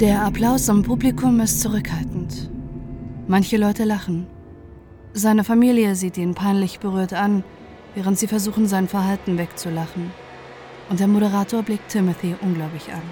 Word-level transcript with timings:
Der 0.00 0.24
Applaus 0.24 0.66
im 0.68 0.82
Publikum 0.82 1.40
ist 1.40 1.60
zurückhaltend. 1.60 2.50
Manche 3.28 3.58
Leute 3.58 3.84
lachen. 3.84 4.26
Seine 5.12 5.44
Familie 5.44 5.94
sieht 5.94 6.16
ihn 6.16 6.34
peinlich 6.34 6.80
berührt 6.80 7.12
an, 7.12 7.44
während 7.94 8.18
sie 8.18 8.26
versuchen, 8.26 8.66
sein 8.66 8.88
Verhalten 8.88 9.36
wegzulachen. 9.36 10.10
Und 10.88 11.00
der 11.00 11.06
Moderator 11.06 11.62
blickt 11.62 11.90
Timothy 11.90 12.34
ungläubig 12.40 12.90
an. 12.90 13.02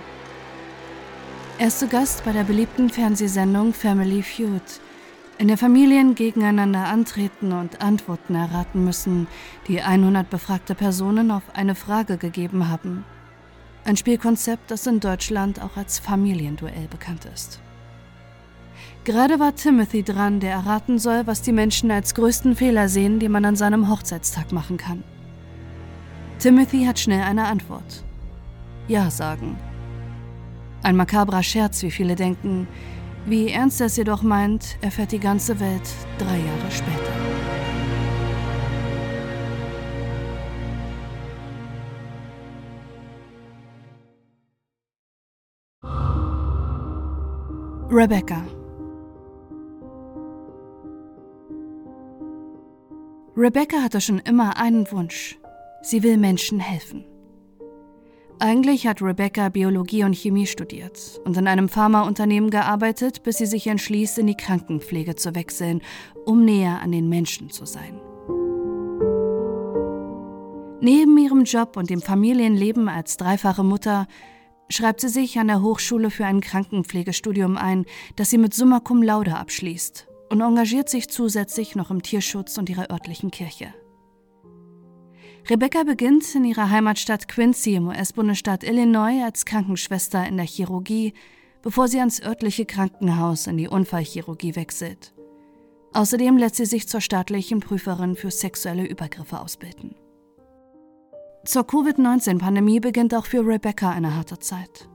Er 1.58 1.66
ist 1.66 1.78
zu 1.78 1.88
Gast 1.88 2.24
bei 2.24 2.32
der 2.32 2.44
beliebten 2.44 2.88
Fernsehsendung 2.88 3.74
Family 3.74 4.22
Feud, 4.22 4.80
in 5.36 5.48
der 5.48 5.58
Familien 5.58 6.14
gegeneinander 6.14 6.86
antreten 6.86 7.52
und 7.52 7.82
Antworten 7.82 8.34
erraten 8.34 8.82
müssen, 8.82 9.26
die 9.66 9.82
100 9.82 10.30
befragte 10.30 10.74
Personen 10.74 11.32
auf 11.32 11.42
eine 11.52 11.74
Frage 11.74 12.16
gegeben 12.16 12.70
haben. 12.70 13.04
Ein 13.88 13.96
Spielkonzept, 13.96 14.70
das 14.70 14.86
in 14.86 15.00
Deutschland 15.00 15.62
auch 15.62 15.78
als 15.78 15.98
Familienduell 15.98 16.88
bekannt 16.90 17.24
ist. 17.24 17.58
Gerade 19.04 19.40
war 19.40 19.54
Timothy 19.54 20.02
dran, 20.02 20.40
der 20.40 20.50
erraten 20.50 20.98
soll, 20.98 21.26
was 21.26 21.40
die 21.40 21.52
Menschen 21.52 21.90
als 21.90 22.14
größten 22.14 22.54
Fehler 22.54 22.90
sehen, 22.90 23.18
den 23.18 23.32
man 23.32 23.46
an 23.46 23.56
seinem 23.56 23.88
Hochzeitstag 23.88 24.52
machen 24.52 24.76
kann. 24.76 25.02
Timothy 26.38 26.84
hat 26.84 26.98
schnell 26.98 27.22
eine 27.22 27.46
Antwort. 27.46 28.04
Ja 28.88 29.10
sagen. 29.10 29.56
Ein 30.82 30.96
makabrer 30.96 31.42
Scherz, 31.42 31.82
wie 31.82 31.90
viele 31.90 32.14
denken. 32.14 32.68
Wie 33.24 33.48
ernst 33.48 33.80
er 33.80 33.86
es 33.86 33.96
jedoch 33.96 34.20
meint, 34.20 34.76
erfährt 34.82 35.12
die 35.12 35.18
ganze 35.18 35.60
Welt 35.60 35.88
drei 36.18 36.36
Jahre 36.36 36.70
später. 36.70 37.27
Rebecca 48.00 48.46
Rebecca 53.36 53.82
hatte 53.82 54.00
schon 54.00 54.20
immer 54.20 54.56
einen 54.56 54.88
Wunsch. 54.92 55.36
Sie 55.82 56.04
will 56.04 56.16
Menschen 56.16 56.60
helfen. 56.60 57.04
Eigentlich 58.38 58.86
hat 58.86 59.02
Rebecca 59.02 59.48
Biologie 59.48 60.04
und 60.04 60.14
Chemie 60.14 60.46
studiert 60.46 61.20
und 61.24 61.36
in 61.36 61.48
einem 61.48 61.68
Pharmaunternehmen 61.68 62.50
gearbeitet, 62.50 63.24
bis 63.24 63.38
sie 63.38 63.46
sich 63.46 63.66
entschließt, 63.66 64.18
in 64.18 64.28
die 64.28 64.36
Krankenpflege 64.36 65.16
zu 65.16 65.34
wechseln, 65.34 65.82
um 66.24 66.44
näher 66.44 66.80
an 66.80 66.92
den 66.92 67.08
Menschen 67.08 67.50
zu 67.50 67.66
sein. 67.66 68.00
Neben 70.80 71.18
ihrem 71.18 71.42
Job 71.42 71.76
und 71.76 71.90
dem 71.90 72.00
Familienleben 72.00 72.88
als 72.88 73.16
dreifache 73.16 73.64
Mutter 73.64 74.06
schreibt 74.70 75.00
sie 75.00 75.08
sich 75.08 75.38
an 75.38 75.48
der 75.48 75.62
Hochschule 75.62 76.10
für 76.10 76.26
ein 76.26 76.40
Krankenpflegestudium 76.40 77.56
ein, 77.56 77.86
das 78.16 78.30
sie 78.30 78.38
mit 78.38 78.54
Summa 78.54 78.80
Cum 78.80 79.02
Laude 79.02 79.36
abschließt 79.36 80.08
und 80.30 80.40
engagiert 80.40 80.88
sich 80.88 81.08
zusätzlich 81.08 81.74
noch 81.74 81.90
im 81.90 82.02
Tierschutz 82.02 82.58
und 82.58 82.68
ihrer 82.68 82.90
örtlichen 82.90 83.30
Kirche. 83.30 83.74
Rebecca 85.48 85.82
beginnt 85.84 86.34
in 86.34 86.44
ihrer 86.44 86.68
Heimatstadt 86.68 87.26
Quincy 87.26 87.74
im 87.74 87.88
US-Bundesstaat 87.88 88.64
Illinois 88.64 89.24
als 89.24 89.46
Krankenschwester 89.46 90.26
in 90.26 90.36
der 90.36 90.44
Chirurgie, 90.46 91.14
bevor 91.62 91.88
sie 91.88 92.00
ans 92.00 92.20
örtliche 92.20 92.66
Krankenhaus 92.66 93.46
in 93.46 93.56
die 93.56 93.68
Unfallchirurgie 93.68 94.56
wechselt. 94.56 95.14
Außerdem 95.94 96.36
lässt 96.36 96.56
sie 96.56 96.66
sich 96.66 96.86
zur 96.86 97.00
staatlichen 97.00 97.60
Prüferin 97.60 98.14
für 98.14 98.30
sexuelle 98.30 98.86
Übergriffe 98.86 99.40
ausbilden. 99.40 99.94
Zur 101.48 101.66
Covid-19-Pandemie 101.66 102.78
beginnt 102.78 103.14
auch 103.14 103.24
für 103.24 103.38
Rebecca 103.40 103.88
eine 103.90 104.14
harte 104.14 104.38
Zeit. 104.38 104.86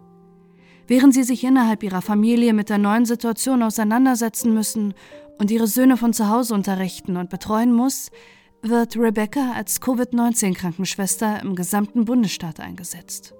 Während 0.85 1.15
sie 1.15 1.23
sich 1.23 1.43
innerhalb 1.43 1.81
ihrer 1.81 2.03
Familie 2.03 2.53
mit 2.53 2.69
der 2.69 2.77
neuen 2.77 3.05
Situation 3.07 3.63
auseinandersetzen 3.63 4.53
müssen 4.53 4.93
und 5.39 5.49
ihre 5.49 5.65
Söhne 5.65 5.97
von 5.97 6.13
zu 6.13 6.29
Hause 6.29 6.53
unterrichten 6.53 7.17
und 7.17 7.31
betreuen 7.31 7.73
muss, 7.73 8.11
wird 8.61 8.95
Rebecca 8.97 9.53
als 9.53 9.81
Covid-19-Krankenschwester 9.81 11.41
im 11.41 11.55
gesamten 11.55 12.05
Bundesstaat 12.05 12.59
eingesetzt. 12.59 13.33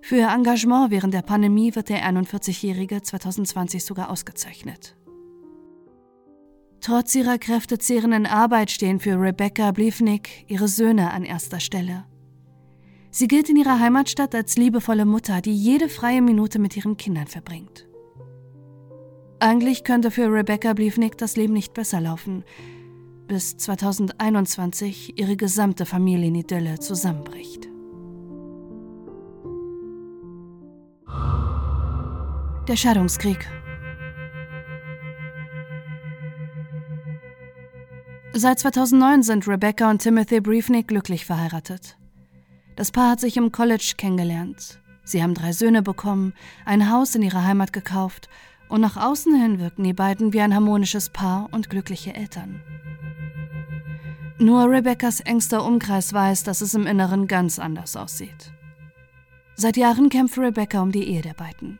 Für 0.00 0.16
ihr 0.16 0.28
Engagement 0.28 0.90
während 0.90 1.12
der 1.12 1.20
Pandemie 1.20 1.74
wird 1.74 1.90
der 1.90 2.10
41-Jährige 2.10 3.02
2020 3.02 3.84
sogar 3.84 4.08
ausgezeichnet. 4.08 4.96
Trotz 6.80 7.14
ihrer 7.14 7.36
kräftezehrenden 7.36 8.24
Arbeit 8.24 8.70
stehen 8.70 8.98
für 8.98 9.20
Rebecca 9.20 9.72
Bliefnick 9.72 10.46
ihre 10.48 10.68
Söhne 10.68 11.10
an 11.10 11.24
erster 11.24 11.60
Stelle. 11.60 12.06
Sie 13.16 13.28
gilt 13.28 13.48
in 13.48 13.54
ihrer 13.54 13.78
Heimatstadt 13.78 14.34
als 14.34 14.56
liebevolle 14.56 15.04
Mutter, 15.04 15.40
die 15.40 15.54
jede 15.54 15.88
freie 15.88 16.20
Minute 16.20 16.58
mit 16.58 16.76
ihren 16.76 16.96
Kindern 16.96 17.28
verbringt. 17.28 17.86
Eigentlich 19.38 19.84
könnte 19.84 20.10
für 20.10 20.32
Rebecca 20.32 20.72
Bliefnick 20.72 21.16
das 21.16 21.36
Leben 21.36 21.52
nicht 21.52 21.74
besser 21.74 22.00
laufen, 22.00 22.42
bis 23.28 23.56
2021 23.56 25.16
ihre 25.16 25.36
gesamte 25.36 25.86
Familienidylle 25.86 26.80
zusammenbricht. 26.80 27.68
Der 32.66 32.74
Scheidungskrieg. 32.74 33.48
Seit 38.32 38.58
2009 38.58 39.22
sind 39.22 39.46
Rebecca 39.46 39.88
und 39.88 40.02
Timothy 40.02 40.40
Briefnick 40.40 40.88
glücklich 40.88 41.26
verheiratet. 41.26 41.96
Das 42.76 42.90
Paar 42.90 43.10
hat 43.10 43.20
sich 43.20 43.36
im 43.36 43.52
College 43.52 43.94
kennengelernt. 43.96 44.80
Sie 45.04 45.22
haben 45.22 45.34
drei 45.34 45.52
Söhne 45.52 45.82
bekommen, 45.82 46.32
ein 46.64 46.90
Haus 46.90 47.14
in 47.14 47.22
ihrer 47.22 47.44
Heimat 47.44 47.72
gekauft 47.72 48.28
und 48.68 48.80
nach 48.80 48.96
außen 48.96 49.34
hin 49.40 49.60
wirken 49.60 49.84
die 49.84 49.92
beiden 49.92 50.32
wie 50.32 50.40
ein 50.40 50.54
harmonisches 50.54 51.10
Paar 51.10 51.48
und 51.52 51.70
glückliche 51.70 52.14
Eltern. 52.14 52.60
Nur 54.38 54.68
Rebeccas 54.68 55.20
engster 55.20 55.64
Umkreis 55.64 56.12
weiß, 56.12 56.42
dass 56.42 56.60
es 56.60 56.74
im 56.74 56.86
Inneren 56.86 57.28
ganz 57.28 57.60
anders 57.60 57.96
aussieht. 57.96 58.52
Seit 59.54 59.76
Jahren 59.76 60.08
kämpft 60.08 60.36
Rebecca 60.38 60.82
um 60.82 60.90
die 60.90 61.04
Ehe 61.04 61.22
der 61.22 61.34
beiden. 61.34 61.78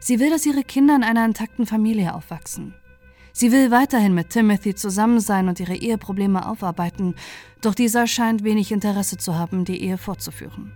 Sie 0.00 0.18
will, 0.18 0.30
dass 0.30 0.46
ihre 0.46 0.64
Kinder 0.64 0.96
in 0.96 1.04
einer 1.04 1.24
intakten 1.24 1.66
Familie 1.66 2.14
aufwachsen. 2.14 2.74
Sie 3.38 3.52
will 3.52 3.70
weiterhin 3.70 4.14
mit 4.14 4.30
Timothy 4.30 4.74
zusammen 4.74 5.20
sein 5.20 5.48
und 5.48 5.60
ihre 5.60 5.76
Eheprobleme 5.76 6.44
aufarbeiten, 6.44 7.14
doch 7.60 7.72
dieser 7.72 8.08
scheint 8.08 8.42
wenig 8.42 8.72
Interesse 8.72 9.16
zu 9.16 9.36
haben, 9.36 9.64
die 9.64 9.80
Ehe 9.80 9.96
fortzuführen. 9.96 10.72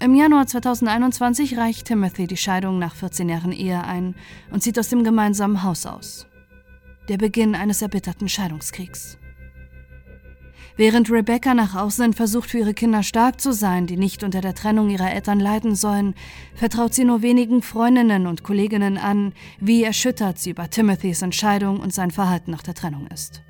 Im 0.00 0.14
Januar 0.14 0.46
2021 0.46 1.56
reicht 1.56 1.86
Timothy 1.86 2.26
die 2.26 2.36
Scheidung 2.36 2.78
nach 2.78 2.94
14 2.94 3.30
Jahren 3.30 3.52
Ehe 3.52 3.82
ein 3.84 4.16
und 4.50 4.62
zieht 4.62 4.78
aus 4.78 4.90
dem 4.90 5.02
gemeinsamen 5.02 5.62
Haus 5.62 5.86
aus. 5.86 6.26
Der 7.08 7.16
Beginn 7.16 7.54
eines 7.54 7.80
erbitterten 7.80 8.28
Scheidungskriegs. 8.28 9.16
Während 10.76 11.08
Rebecca 11.08 11.54
nach 11.54 11.76
außen 11.76 12.14
versucht, 12.14 12.50
für 12.50 12.58
ihre 12.58 12.74
Kinder 12.74 13.04
stark 13.04 13.40
zu 13.40 13.52
sein, 13.52 13.86
die 13.86 13.96
nicht 13.96 14.24
unter 14.24 14.40
der 14.40 14.54
Trennung 14.54 14.90
ihrer 14.90 15.12
Eltern 15.12 15.38
leiden 15.38 15.76
sollen, 15.76 16.14
vertraut 16.56 16.94
sie 16.94 17.04
nur 17.04 17.22
wenigen 17.22 17.62
Freundinnen 17.62 18.26
und 18.26 18.42
Kolleginnen 18.42 18.98
an, 18.98 19.34
wie 19.60 19.84
erschüttert 19.84 20.40
sie 20.40 20.50
über 20.50 20.68
Timothys 20.68 21.22
Entscheidung 21.22 21.78
und 21.78 21.94
sein 21.94 22.10
Verhalten 22.10 22.50
nach 22.50 22.62
der 22.62 22.74
Trennung 22.74 23.06
ist. 23.06 23.42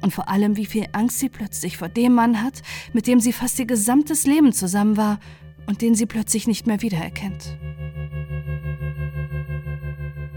Und 0.00 0.14
vor 0.14 0.30
allem, 0.30 0.56
wie 0.56 0.64
viel 0.64 0.86
Angst 0.92 1.18
sie 1.18 1.28
plötzlich 1.28 1.76
vor 1.76 1.90
dem 1.90 2.14
Mann 2.14 2.42
hat, 2.42 2.62
mit 2.94 3.06
dem 3.06 3.20
sie 3.20 3.34
fast 3.34 3.58
ihr 3.58 3.66
gesamtes 3.66 4.26
Leben 4.26 4.52
zusammen 4.54 4.96
war 4.96 5.18
und 5.66 5.82
den 5.82 5.94
sie 5.94 6.06
plötzlich 6.06 6.46
nicht 6.46 6.66
mehr 6.66 6.80
wiedererkennt. 6.80 7.58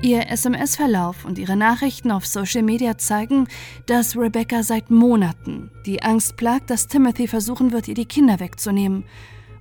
Ihr 0.02 0.30
SMS-Verlauf 0.30 1.26
und 1.26 1.38
ihre 1.38 1.58
Nachrichten 1.58 2.12
auf 2.12 2.26
Social 2.26 2.64
Media 2.64 2.98
zeigen, 2.98 3.50
dass 3.86 4.16
Rebecca 4.16 4.64
seit 4.64 4.90
Monaten 4.90 5.72
die 5.86 6.02
Angst 6.02 6.38
plagt, 6.38 6.70
dass 6.70 6.88
Timothy 6.88 7.28
versuchen 7.28 7.74
wird, 7.74 7.90
ihr 7.90 7.96
die 7.96 8.06
Kinder 8.06 8.40
wegzunehmen 8.40 9.04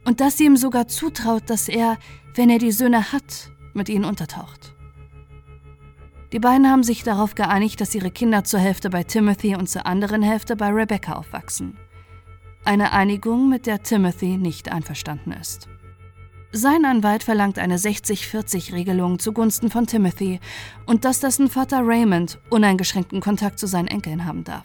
und 0.05 0.21
dass 0.21 0.39
sie 0.39 0.45
ihm 0.45 0.57
sogar 0.57 0.87
zutraut, 0.87 1.51
dass 1.51 1.69
er, 1.69 1.99
wenn 2.37 2.51
er 2.51 2.59
die 2.59 2.71
Söhne 2.71 3.11
hat, 3.11 3.51
mit 3.75 3.89
ihnen 3.89 4.05
untertaucht. 4.05 4.77
Die 6.33 6.39
beiden 6.39 6.71
haben 6.71 6.85
sich 6.85 7.03
darauf 7.03 7.35
geeinigt, 7.35 7.81
dass 7.81 7.95
ihre 7.97 8.13
Kinder 8.13 8.45
zur 8.45 8.61
Hälfte 8.61 8.91
bei 8.91 9.03
Timothy 9.03 9.57
und 9.57 9.69
zur 9.69 9.87
anderen 9.87 10.23
Hälfte 10.23 10.55
bei 10.55 10.69
Rebecca 10.69 11.15
aufwachsen. 11.15 11.77
Eine 12.65 12.93
Einigung, 12.93 13.49
mit 13.49 13.67
der 13.67 13.83
Timothy 13.83 14.37
nicht 14.37 14.71
einverstanden 14.71 15.33
ist. 15.33 15.69
Sein 16.51 16.87
Anwalt 16.87 17.25
verlangt 17.25 17.59
eine 17.59 17.77
60-40-Regelung 17.77 19.19
zugunsten 19.19 19.71
von 19.71 19.87
Timothy 19.87 20.41
und 20.87 21.05
dass 21.05 21.21
dessen 21.21 21.51
Vater 21.51 21.83
Raymond 21.83 22.39
uneingeschränkten 22.49 23.21
Kontakt 23.21 23.59
zu 23.59 23.67
seinen 23.67 23.89
Enkeln 23.89 24.25
haben 24.25 24.45
darf. 24.45 24.65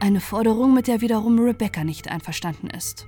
Eine 0.00 0.20
Forderung, 0.20 0.74
mit 0.74 0.88
der 0.88 1.00
wiederum 1.00 1.38
Rebecca 1.38 1.84
nicht 1.84 2.10
einverstanden 2.10 2.70
ist. 2.70 3.06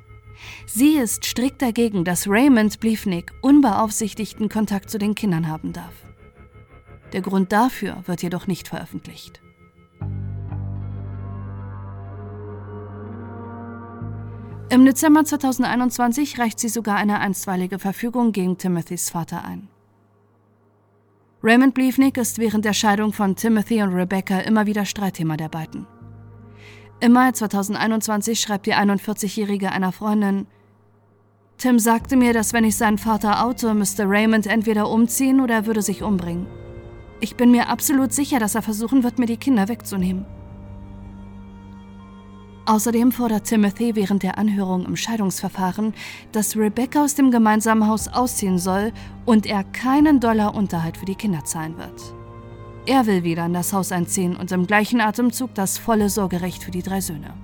Sie 0.66 0.96
ist 0.96 1.24
strikt 1.24 1.60
dagegen, 1.60 2.04
dass 2.04 2.28
Raymond 2.28 2.78
Bliefnick 2.78 3.32
unbeaufsichtigten 3.42 4.48
Kontakt 4.48 4.88
zu 4.88 4.98
den 4.98 5.16
Kindern 5.16 5.48
haben 5.48 5.72
darf. 5.72 5.94
Der 7.12 7.20
Grund 7.20 7.50
dafür 7.50 8.02
wird 8.06 8.22
jedoch 8.22 8.46
nicht 8.46 8.68
veröffentlicht. 8.68 9.40
Im 14.68 14.84
Dezember 14.84 15.24
2021 15.24 16.40
reicht 16.40 16.58
sie 16.58 16.68
sogar 16.68 16.96
eine 16.96 17.20
einstweilige 17.20 17.78
Verfügung 17.78 18.32
gegen 18.32 18.58
Timothys 18.58 19.10
Vater 19.10 19.44
ein. 19.44 19.68
Raymond 21.40 21.72
Bliefnick 21.72 22.16
ist 22.16 22.40
während 22.40 22.64
der 22.64 22.72
Scheidung 22.72 23.12
von 23.12 23.36
Timothy 23.36 23.80
und 23.82 23.94
Rebecca 23.94 24.40
immer 24.40 24.66
wieder 24.66 24.84
Streitthema 24.84 25.36
der 25.36 25.48
beiden. 25.48 25.86
Im 26.98 27.12
Mai 27.12 27.30
2021 27.30 28.40
schreibt 28.40 28.66
die 28.66 28.74
41-Jährige 28.74 29.70
einer 29.70 29.92
Freundin, 29.92 30.48
Tim 31.58 31.78
sagte 31.78 32.16
mir, 32.16 32.32
dass 32.32 32.52
wenn 32.52 32.64
ich 32.64 32.76
seinen 32.76 32.98
Vater 32.98 33.46
oute, 33.46 33.72
müsste 33.72 34.02
Raymond 34.04 34.48
entweder 34.48 34.90
umziehen 34.90 35.40
oder 35.40 35.54
er 35.54 35.66
würde 35.66 35.80
sich 35.80 36.02
umbringen. 36.02 36.48
Ich 37.20 37.36
bin 37.36 37.52
mir 37.52 37.68
absolut 37.68 38.12
sicher, 38.12 38.40
dass 38.40 38.56
er 38.56 38.62
versuchen 38.62 39.04
wird, 39.04 39.20
mir 39.20 39.26
die 39.26 39.36
Kinder 39.36 39.68
wegzunehmen. 39.68 40.26
Außerdem 42.66 43.12
fordert 43.12 43.44
Timothy 43.44 43.94
während 43.94 44.24
der 44.24 44.38
Anhörung 44.38 44.86
im 44.86 44.96
Scheidungsverfahren, 44.96 45.94
dass 46.32 46.56
Rebecca 46.56 47.04
aus 47.04 47.14
dem 47.14 47.30
gemeinsamen 47.30 47.86
Haus 47.86 48.08
ausziehen 48.08 48.58
soll 48.58 48.92
und 49.24 49.46
er 49.46 49.62
keinen 49.62 50.18
Dollar 50.18 50.52
Unterhalt 50.52 50.96
für 50.96 51.04
die 51.04 51.14
Kinder 51.14 51.44
zahlen 51.44 51.78
wird. 51.78 52.14
Er 52.84 53.06
will 53.06 53.22
wieder 53.22 53.46
in 53.46 53.52
das 53.52 53.72
Haus 53.72 53.92
einziehen 53.92 54.36
und 54.36 54.50
im 54.50 54.66
gleichen 54.66 55.00
Atemzug 55.00 55.54
das 55.54 55.78
volle 55.78 56.08
Sorgerecht 56.08 56.64
für 56.64 56.72
die 56.72 56.82
drei 56.82 57.00
Söhne. 57.00 57.34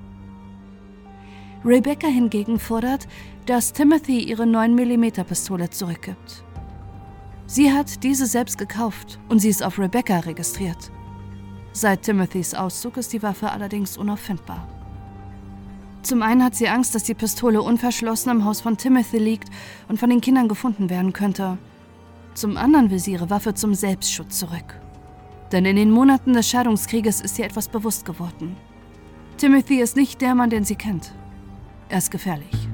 Rebecca 1.65 2.09
hingegen 2.09 2.59
fordert, 2.59 3.07
dass 3.47 3.73
Timothy 3.73 4.25
ihre 4.25 4.43
9mm 4.43 5.23
Pistole 5.23 5.71
zurückgibt. 5.71 6.43
Sie 7.47 7.73
hat 7.73 8.03
diese 8.03 8.27
selbst 8.27 8.59
gekauft 8.59 9.21
und 9.29 9.39
sie 9.39 9.51
ist 9.51 9.63
auf 9.63 9.79
Rebecca 9.79 10.19
registriert. 10.19 10.91
Seit 11.73 12.03
Timothys 12.03 12.55
Auszug 12.55 12.97
ist 12.97 13.13
die 13.13 13.23
Waffe 13.23 13.51
allerdings 13.51 13.97
unauffindbar. 13.97 14.67
Zum 16.02 16.22
einen 16.22 16.43
hat 16.43 16.56
sie 16.56 16.69
Angst, 16.69 16.94
dass 16.94 17.04
die 17.04 17.14
Pistole 17.14 17.62
unverschlossen 17.62 18.31
im 18.31 18.44
Haus 18.44 18.60
von 18.60 18.76
Timothy 18.76 19.19
liegt 19.19 19.49
und 19.88 20.00
von 20.00 20.10
den 20.10 20.20
Kindern 20.20 20.49
gefunden 20.49 20.90
werden 20.90 21.12
könnte. 21.12 21.58
Zum 22.34 22.56
anderen 22.56 22.90
will 22.90 22.99
sie 22.99 23.12
ihre 23.12 23.31
Waffe 23.31 23.54
zum 23.54 23.75
Selbstschutz 23.75 24.38
zurück. 24.38 24.81
Denn 25.52 25.64
in 25.64 25.76
den 25.76 25.90
Monaten 25.90 26.32
des 26.32 26.49
Scheidungskrieges 26.49 27.20
ist 27.20 27.38
ihr 27.38 27.44
etwas 27.44 27.69
bewusst 27.69 28.04
geworden. 28.04 28.56
Timothy 29.37 29.81
ist 29.81 29.96
nicht 29.96 30.20
der 30.20 30.34
Mann, 30.34 30.50
den 30.50 30.64
sie 30.64 30.76
kennt. 30.76 31.14
Er 31.88 31.99
ist 31.99 32.10
gefährlich. 32.10 32.69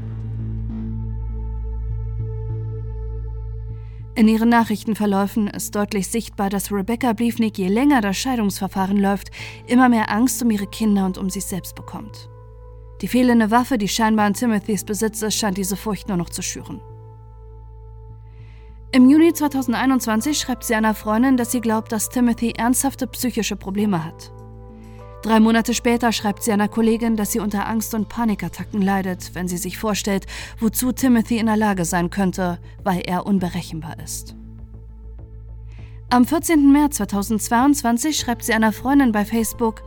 In 4.14 4.26
ihren 4.26 4.48
Nachrichtenverläufen 4.48 5.48
ist 5.48 5.74
deutlich 5.76 6.08
sichtbar, 6.08 6.50
dass 6.50 6.72
Rebecca 6.72 7.12
Briefnick, 7.12 7.58
je 7.58 7.68
länger 7.68 8.00
das 8.00 8.16
Scheidungsverfahren 8.16 8.96
läuft, 8.96 9.30
immer 9.66 9.88
mehr 9.88 10.10
Angst 10.10 10.42
um 10.42 10.50
ihre 10.50 10.66
Kinder 10.66 11.04
und 11.04 11.18
um 11.18 11.30
sich 11.30 11.44
selbst 11.44 11.74
bekommt. 11.74 12.28
Die 13.00 13.08
fehlende 13.08 13.50
Waffe, 13.50 13.78
die 13.78 13.88
scheinbar 13.88 14.26
in 14.26 14.34
Timothys 14.34 14.84
Besitz 14.84 15.22
ist, 15.22 15.34
scheint 15.34 15.56
diese 15.56 15.76
Furcht 15.76 16.08
nur 16.08 16.16
noch 16.16 16.30
zu 16.30 16.42
schüren. 16.42 16.80
Im 18.90 19.10
Juni 19.10 19.32
2021 19.32 20.38
schreibt 20.38 20.64
sie 20.64 20.74
einer 20.74 20.94
Freundin, 20.94 21.36
dass 21.36 21.52
sie 21.52 21.60
glaubt, 21.60 21.92
dass 21.92 22.08
Timothy 22.08 22.52
ernsthafte 22.52 23.06
psychische 23.06 23.54
Probleme 23.54 24.04
hat. 24.04 24.32
Drei 25.22 25.40
Monate 25.40 25.74
später 25.74 26.12
schreibt 26.12 26.42
sie 26.42 26.52
einer 26.52 26.68
Kollegin, 26.68 27.16
dass 27.16 27.32
sie 27.32 27.40
unter 27.40 27.68
Angst- 27.68 27.92
und 27.92 28.08
Panikattacken 28.08 28.80
leidet, 28.80 29.34
wenn 29.34 29.48
sie 29.48 29.58
sich 29.58 29.76
vorstellt, 29.76 30.26
wozu 30.58 30.92
Timothy 30.92 31.38
in 31.38 31.46
der 31.46 31.56
Lage 31.56 31.84
sein 31.84 32.08
könnte, 32.08 32.58
weil 32.82 33.00
er 33.00 33.26
unberechenbar 33.26 33.98
ist. 34.02 34.36
Am 36.10 36.24
14. 36.24 36.72
März 36.72 36.96
2022 36.96 38.16
schreibt 38.16 38.44
sie 38.44 38.54
einer 38.54 38.72
Freundin 38.72 39.12
bei 39.12 39.26
Facebook, 39.26 39.82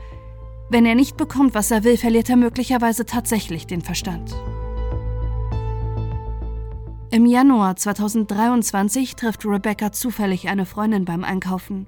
wenn 0.72 0.86
er 0.86 0.96
nicht 0.96 1.18
bekommt, 1.18 1.54
was 1.54 1.70
er 1.70 1.84
will, 1.84 1.98
verliert 1.98 2.30
er 2.30 2.38
möglicherweise 2.38 3.06
tatsächlich 3.06 3.68
den 3.68 3.82
Verstand. 3.82 4.34
Im 7.12 7.26
Januar 7.26 7.76
2023 7.76 9.18
trifft 9.18 9.46
Rebecca 9.46 9.92
zufällig 9.92 10.48
eine 10.48 10.66
Freundin 10.66 11.04
beim 11.04 11.26
Einkaufen. 11.26 11.88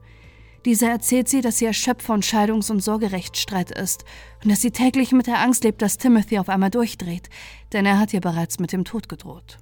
Diese 0.65 0.89
erzählt 0.89 1.29
sie, 1.29 1.39
dass 1.39 1.59
sie 1.59 1.65
erschöpft 1.65 2.03
von 2.03 2.21
Scheidungs- 2.21 2.69
und 2.69 2.81
Sorgerechtsstreit 2.81 3.71
ist 3.71 4.03
und 4.43 4.51
dass 4.51 4.61
sie 4.61 4.71
täglich 4.71 5.13
mit 5.13 5.27
der 5.27 5.39
Angst 5.39 5.63
lebt, 5.63 5.81
dass 5.81 5.97
Timothy 5.97 6.39
auf 6.39 6.49
einmal 6.49 6.69
durchdreht, 6.69 7.29
denn 7.71 7.85
er 7.85 7.99
hat 7.99 8.13
ihr 8.13 8.21
bereits 8.21 8.59
mit 8.59 8.73
dem 8.73 8.83
Tod 8.83 9.07
gedroht. 9.07 9.59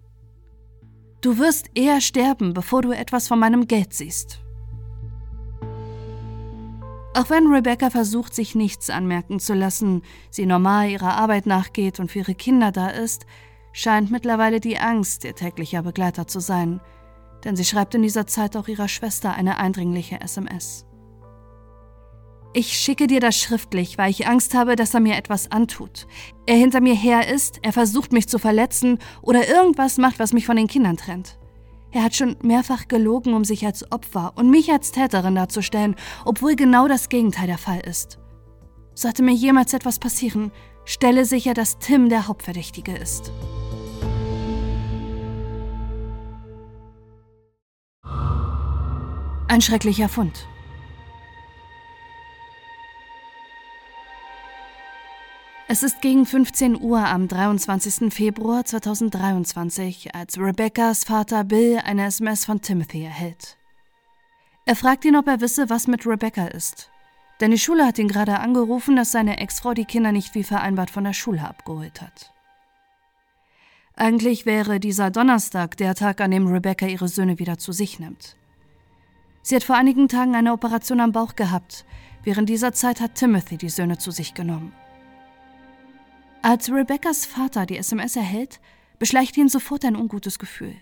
Du 1.21 1.37
wirst 1.37 1.69
eher 1.75 2.01
sterben, 2.01 2.55
bevor 2.55 2.81
du 2.81 2.91
etwas 2.91 3.27
von 3.27 3.37
meinem 3.37 3.67
Geld 3.67 3.93
siehst, 3.93 4.39
auch 7.13 7.29
wenn 7.29 7.47
Rebecca 7.47 7.89
versucht, 7.89 8.33
sich 8.33 8.55
nichts 8.55 8.89
anmerken 8.89 9.39
zu 9.39 9.53
lassen, 9.53 10.01
sie 10.29 10.45
normal 10.45 10.89
ihrer 10.89 11.15
Arbeit 11.15 11.45
nachgeht 11.45 11.99
und 11.99 12.09
für 12.09 12.19
ihre 12.19 12.35
Kinder 12.35 12.71
da 12.71 12.87
ist, 12.87 13.25
scheint 13.73 14.11
mittlerweile 14.11 14.59
die 14.59 14.77
Angst 14.77 15.25
ihr 15.25 15.35
täglicher 15.35 15.83
Begleiter 15.83 16.27
zu 16.27 16.39
sein, 16.39 16.79
denn 17.43 17.55
sie 17.55 17.65
schreibt 17.65 17.95
in 17.95 18.01
dieser 18.01 18.27
Zeit 18.27 18.55
auch 18.55 18.67
ihrer 18.67 18.87
Schwester 18.87 19.33
eine 19.33 19.57
eindringliche 19.57 20.21
SMS. 20.21 20.85
Ich 22.53 22.77
schicke 22.77 23.07
dir 23.07 23.21
das 23.21 23.37
schriftlich, 23.37 23.97
weil 23.97 24.11
ich 24.11 24.27
Angst 24.27 24.53
habe, 24.53 24.75
dass 24.75 24.93
er 24.93 24.99
mir 24.99 25.15
etwas 25.15 25.51
antut. 25.51 26.05
Er 26.45 26.57
hinter 26.57 26.81
mir 26.81 26.95
her 26.95 27.33
ist, 27.33 27.59
er 27.61 27.71
versucht 27.71 28.11
mich 28.11 28.27
zu 28.27 28.39
verletzen 28.39 28.99
oder 29.21 29.47
irgendwas 29.47 29.97
macht, 29.97 30.19
was 30.19 30.33
mich 30.33 30.45
von 30.45 30.57
den 30.57 30.67
Kindern 30.67 30.97
trennt. 30.97 31.37
Er 31.91 32.03
hat 32.03 32.15
schon 32.15 32.37
mehrfach 32.41 32.87
gelogen, 32.87 33.33
um 33.33 33.43
sich 33.43 33.65
als 33.65 33.91
Opfer 33.91 34.31
und 34.35 34.49
mich 34.49 34.71
als 34.71 34.91
Täterin 34.91 35.35
darzustellen, 35.35 35.95
obwohl 36.23 36.55
genau 36.55 36.87
das 36.87 37.09
Gegenteil 37.09 37.47
der 37.47 37.57
Fall 37.57 37.81
ist. 37.81 38.17
Sollte 38.93 39.23
mir 39.23 39.33
jemals 39.33 39.73
etwas 39.73 39.99
passieren, 39.99 40.51
stelle 40.85 41.25
sicher, 41.25 41.53
dass 41.53 41.79
Tim 41.79 42.09
der 42.09 42.27
Hauptverdächtige 42.27 42.93
ist. 42.93 43.31
Ein 49.47 49.59
schrecklicher 49.59 50.07
Fund. 50.07 50.47
Es 55.73 55.83
ist 55.83 56.01
gegen 56.01 56.25
15 56.25 56.81
Uhr 56.81 56.99
am 56.99 57.29
23. 57.29 58.13
Februar 58.13 58.65
2023, 58.65 60.13
als 60.13 60.37
Rebeccas 60.37 61.05
Vater 61.05 61.45
Bill 61.45 61.79
eine 61.85 62.07
SMS 62.07 62.43
von 62.43 62.59
Timothy 62.59 63.05
erhält. 63.05 63.55
Er 64.65 64.75
fragt 64.75 65.05
ihn, 65.05 65.15
ob 65.15 65.29
er 65.29 65.39
wisse, 65.39 65.69
was 65.69 65.87
mit 65.87 66.05
Rebecca 66.05 66.47
ist. 66.47 66.91
Denn 67.39 67.51
die 67.51 67.57
Schule 67.57 67.85
hat 67.85 67.99
ihn 67.99 68.09
gerade 68.09 68.41
angerufen, 68.41 68.97
dass 68.97 69.13
seine 69.13 69.37
Ex-Frau 69.37 69.73
die 69.73 69.85
Kinder 69.85 70.11
nicht 70.11 70.35
wie 70.35 70.43
vereinbart 70.43 70.89
von 70.89 71.05
der 71.05 71.13
Schule 71.13 71.47
abgeholt 71.47 72.01
hat. 72.01 72.33
Eigentlich 73.95 74.45
wäre 74.45 74.81
dieser 74.81 75.09
Donnerstag 75.09 75.77
der 75.77 75.95
Tag, 75.95 76.19
an 76.19 76.31
dem 76.31 76.47
Rebecca 76.47 76.85
ihre 76.85 77.07
Söhne 77.07 77.39
wieder 77.39 77.57
zu 77.59 77.71
sich 77.71 77.97
nimmt. 77.97 78.35
Sie 79.41 79.55
hat 79.55 79.63
vor 79.63 79.77
einigen 79.77 80.09
Tagen 80.09 80.35
eine 80.35 80.51
Operation 80.51 80.99
am 80.99 81.13
Bauch 81.13 81.37
gehabt. 81.37 81.85
Während 82.25 82.49
dieser 82.49 82.73
Zeit 82.73 82.99
hat 82.99 83.15
Timothy 83.15 83.55
die 83.55 83.69
Söhne 83.69 83.97
zu 83.97 84.11
sich 84.11 84.33
genommen. 84.33 84.73
Als 86.43 86.71
Rebeccas 86.71 87.27
Vater 87.27 87.67
die 87.67 87.77
SMS 87.77 88.15
erhält, 88.15 88.59
beschleicht 88.97 89.37
ihn 89.37 89.47
sofort 89.47 89.85
ein 89.85 89.95
ungutes 89.95 90.39
Gefühl. 90.39 90.73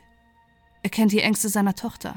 Er 0.84 0.90
kennt 0.90 1.12
die 1.12 1.20
Ängste 1.20 1.50
seiner 1.50 1.76
Tochter. 1.76 2.16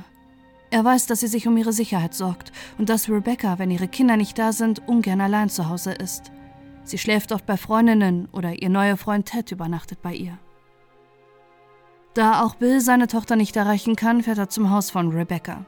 Er 0.71 0.85
weiß, 0.85 1.07
dass 1.07 1.21
sie 1.21 1.27
sich 1.27 1.49
um 1.49 1.57
ihre 1.57 1.73
Sicherheit 1.73 2.15
sorgt 2.15 2.53
und 2.79 2.89
dass 2.89 3.09
Rebecca, 3.09 3.59
wenn 3.59 3.73
ihre 3.73 3.89
Kinder 3.89 4.17
nicht 4.17 4.39
da 4.39 4.53
sind, 4.53 4.87
ungern 4.87 5.21
allein 5.21 5.49
zu 5.49 5.69
Hause 5.69 5.91
ist. 5.91 6.31
Sie 6.85 6.99
schläft 6.99 7.33
oft 7.33 7.45
bei 7.45 7.57
Freundinnen 7.57 8.29
oder 8.31 8.63
ihr 8.63 8.69
neuer 8.69 8.97
Freund 8.97 9.27
Ted 9.27 9.51
übernachtet 9.51 10.03
bei 10.03 10.15
ihr. 10.15 10.39
Da 12.15 12.43
auch 12.43 12.55
Bill 12.55 12.81
seine 12.81 13.09
Tochter 13.09 13.35
nicht 13.35 13.57
erreichen 13.57 13.97
kann, 13.97 14.23
fährt 14.23 14.39
er 14.39 14.51
zum 14.51 14.71
Haus 14.71 14.91
von 14.91 15.11
Rebecca. 15.11 15.67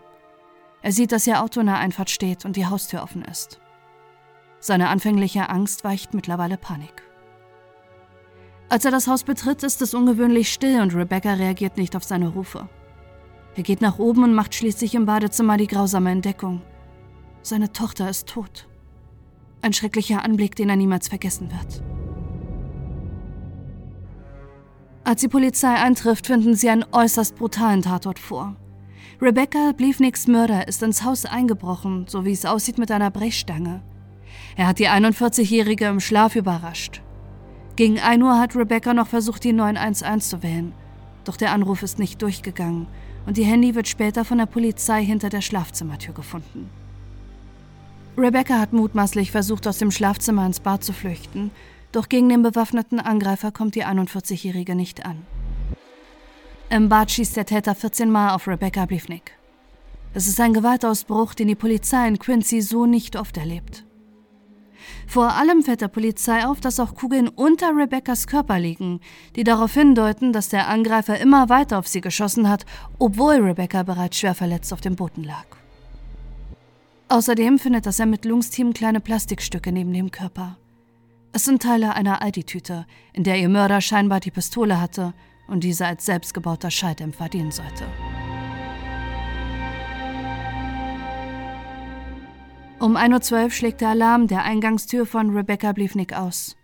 Er 0.83 0.93
sieht, 0.93 1.11
dass 1.11 1.27
ihr 1.27 1.43
Auto 1.43 1.59
in 1.59 1.67
der 1.67 1.79
Einfahrt 1.79 2.11
steht 2.11 2.45
und 2.45 2.55
die 2.55 2.67
Haustür 2.67 3.03
offen 3.03 3.25
ist. 3.25 3.61
Seine 4.61 4.91
anfängliche 4.91 5.49
Angst 5.49 5.83
weicht 5.83 6.15
mittlerweile 6.15 6.57
Panik. 6.57 7.03
Als 8.75 8.85
er 8.85 8.91
das 8.91 9.07
Haus 9.07 9.23
betritt, 9.23 9.63
ist 9.63 9.83
es 9.83 9.95
ungewöhnlich 9.95 10.53
still 10.53 10.81
und 10.81 10.97
Rebecca 10.97 11.35
reagiert 11.35 11.77
nicht 11.77 11.95
auf 11.95 12.03
seine 12.03 12.27
Rufe. 12.27 12.69
Er 13.55 13.63
geht 13.63 13.81
nach 13.81 14.01
oben 14.01 14.25
und 14.25 14.35
macht 14.35 14.53
schließlich 14.53 14.97
im 14.97 15.07
Badezimmer 15.07 15.57
die 15.57 15.69
grausame 15.69 16.11
Entdeckung. 16.11 16.61
Seine 17.41 17.71
Tochter 17.71 18.11
ist 18.11 18.27
tot. 18.27 18.67
Ein 19.63 19.75
schrecklicher 19.75 20.25
Anblick, 20.25 20.57
den 20.57 20.71
er 20.71 20.75
niemals 20.75 21.07
vergessen 21.07 21.53
wird. 21.53 21.85
Als 25.05 25.21
die 25.21 25.29
Polizei 25.29 25.73
eintrifft, 25.73 26.27
finden 26.27 26.57
sie 26.57 26.69
einen 26.69 26.85
äußerst 26.91 27.37
brutalen 27.37 27.83
Tatort 27.83 28.19
vor. 28.19 28.57
Rebecca 29.23 29.71
Bliefnicks 29.71 30.27
Mörder 30.27 30.67
ist 30.67 30.83
ins 30.83 31.05
Haus 31.05 31.27
eingebrochen, 31.27 32.07
so 32.09 32.25
wie 32.25 32.33
es 32.33 32.45
aussieht 32.45 32.79
mit 32.79 32.91
einer 32.91 33.13
Brechstange. 33.13 33.85
Er 34.57 34.67
hat 34.67 34.81
die 34.81 34.89
41-Jährige 34.89 35.85
im 35.85 36.01
Schlaf 36.01 36.35
überrascht. 36.35 37.04
Gegen 37.77 37.99
1 37.99 38.23
Uhr 38.23 38.39
hat 38.39 38.55
Rebecca 38.55 38.95
noch 38.95 39.09
versucht, 39.09 39.43
die 39.43 39.53
911 39.53 40.23
zu 40.25 40.43
wählen. 40.43 40.73
Doch 41.25 41.37
der 41.37 41.53
Anruf 41.53 41.83
ist 41.83 41.99
nicht 41.99 42.23
durchgegangen 42.23 42.87
und 43.27 43.37
ihr 43.37 43.47
Handy 43.47 43.75
wird 43.75 43.89
später 43.89 44.25
von 44.25 44.39
der 44.39 44.47
Polizei 44.47 45.05
hinter 45.05 45.29
der 45.29 45.41
Schlafzimmertür 45.41 46.15
gefunden. 46.15 46.71
Rebecca 48.17 48.61
hat 48.61 48.73
mutmaßlich 48.73 49.33
versucht, 49.33 49.67
aus 49.67 49.79
dem 49.79 49.91
Schlafzimmer 49.91 50.47
ins 50.47 50.61
Bad 50.61 50.85
zu 50.85 50.93
flüchten, 50.93 51.51
doch 51.91 52.09
gegen 52.09 52.29
den 52.29 52.43
bewaffneten 52.43 53.01
Angreifer 53.01 53.51
kommt 53.51 53.75
die 53.75 53.85
41-Jährige 53.85 54.77
nicht 54.77 55.05
an. 55.05 55.23
Im 56.71 56.89
Bad 56.89 57.11
schießt 57.11 57.37
der 57.37 57.47
Täter 57.47 57.75
14 57.75 58.11
Mal 58.11 58.35
auf 58.35 58.47
Rebecca 58.47 58.87
Bliefnick. 58.87 59.33
Es 60.13 60.29
ist 60.29 60.41
ein 60.41 60.55
Gewaltausbruch, 60.55 61.35
den 61.35 61.49
die 61.49 61.55
Polizei 61.57 62.07
in 62.07 62.21
Quincy 62.21 62.61
so 62.61 62.87
nicht 62.87 63.17
oft 63.17 63.37
erlebt. 63.37 63.85
Vor 65.07 65.33
allem 65.33 65.63
fällt 65.63 65.81
der 65.81 65.89
Polizei 65.89 66.47
auf, 66.47 66.61
dass 66.61 66.81
auch 66.81 66.95
Kugeln 66.95 67.29
unter 67.29 67.77
Rebeccas 67.77 68.27
Körper 68.27 68.59
liegen, 68.59 69.01
die 69.37 69.45
darauf 69.45 69.75
hindeuten, 69.75 70.33
dass 70.33 70.49
der 70.49 70.69
Angreifer 70.69 71.19
immer 71.19 71.49
weiter 71.49 71.79
auf 71.79 71.89
sie 71.89 72.01
geschossen 72.01 72.49
hat, 72.49 72.65
obwohl 72.99 73.35
Rebecca 73.37 73.83
bereits 73.83 74.19
schwer 74.19 74.35
verletzt 74.35 74.73
auf 74.73 74.81
dem 74.81 74.97
Boden 74.97 75.25
lag. 75.25 75.47
Außerdem 77.09 77.59
findet 77.59 77.87
das 77.87 78.01
Ermittlungsteam 78.01 78.73
kleine 78.73 79.01
Plastikstücke 79.01 79.73
neben 79.73 79.93
dem 79.93 80.11
Körper. 80.11 80.57
Es 81.33 81.45
sind 81.45 81.63
Teile 81.63 81.95
einer 81.95 82.23
Aldi-Tüte, 82.23 82.87
in 83.13 83.25
der 83.25 83.39
ihr 83.39 83.49
Mörder 83.49 83.81
scheinbar 83.81 84.21
die 84.21 84.31
Pistole 84.31 84.81
hatte 84.81 85.13
und 85.49 85.65
diese 85.65 85.87
als 85.87 86.07
selbstgebauter 86.07 86.71
Schalldämpfer 86.71 87.29
dienen 87.29 87.51
sollte. 87.51 87.85
Um 92.85 92.99
1.12 92.99 93.45
Uhr 93.45 93.51
schlägt 93.51 93.81
der 93.81 93.89
Alarm 93.89 94.27
der 94.27 94.43
Eingangstür 94.43 95.07
von 95.07 95.35
Rebecca 95.35 95.73
Bliefnick 95.73 96.13
aus. 96.13 96.55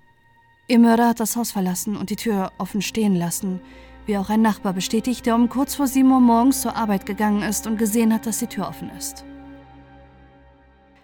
Ihr 0.68 0.78
Mörder 0.78 1.08
hat 1.08 1.18
das 1.18 1.34
Haus 1.34 1.50
verlassen 1.50 1.96
und 1.96 2.10
die 2.10 2.16
Tür 2.16 2.52
offen 2.58 2.82
stehen 2.82 3.16
lassen, 3.16 3.58
wie 4.04 4.18
auch 4.18 4.28
ein 4.28 4.42
Nachbar 4.42 4.74
bestätigt, 4.74 5.24
der 5.24 5.34
um 5.34 5.48
kurz 5.48 5.76
vor 5.76 5.86
7 5.86 6.10
Uhr 6.10 6.20
morgens 6.20 6.60
zur 6.60 6.76
Arbeit 6.76 7.06
gegangen 7.06 7.40
ist 7.40 7.66
und 7.66 7.78
gesehen 7.78 8.12
hat, 8.12 8.26
dass 8.26 8.38
die 8.38 8.48
Tür 8.48 8.68
offen 8.68 8.90
ist. 8.98 9.24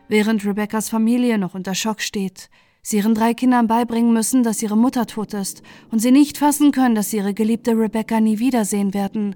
Während 0.06 0.44
Rebeccas 0.44 0.90
Familie 0.90 1.38
noch 1.38 1.54
unter 1.54 1.74
Schock 1.74 2.02
steht, 2.02 2.50
sie 2.82 2.98
ihren 2.98 3.14
drei 3.14 3.32
Kindern 3.32 3.68
beibringen 3.68 4.12
müssen, 4.12 4.42
dass 4.42 4.62
ihre 4.62 4.76
Mutter 4.76 5.06
tot 5.06 5.32
ist 5.32 5.62
und 5.90 6.00
sie 6.00 6.12
nicht 6.12 6.36
fassen 6.36 6.72
können, 6.72 6.94
dass 6.94 7.08
sie 7.08 7.16
ihre 7.16 7.32
geliebte 7.32 7.70
Rebecca 7.70 8.20
nie 8.20 8.38
wiedersehen 8.38 8.92
werden, 8.92 9.34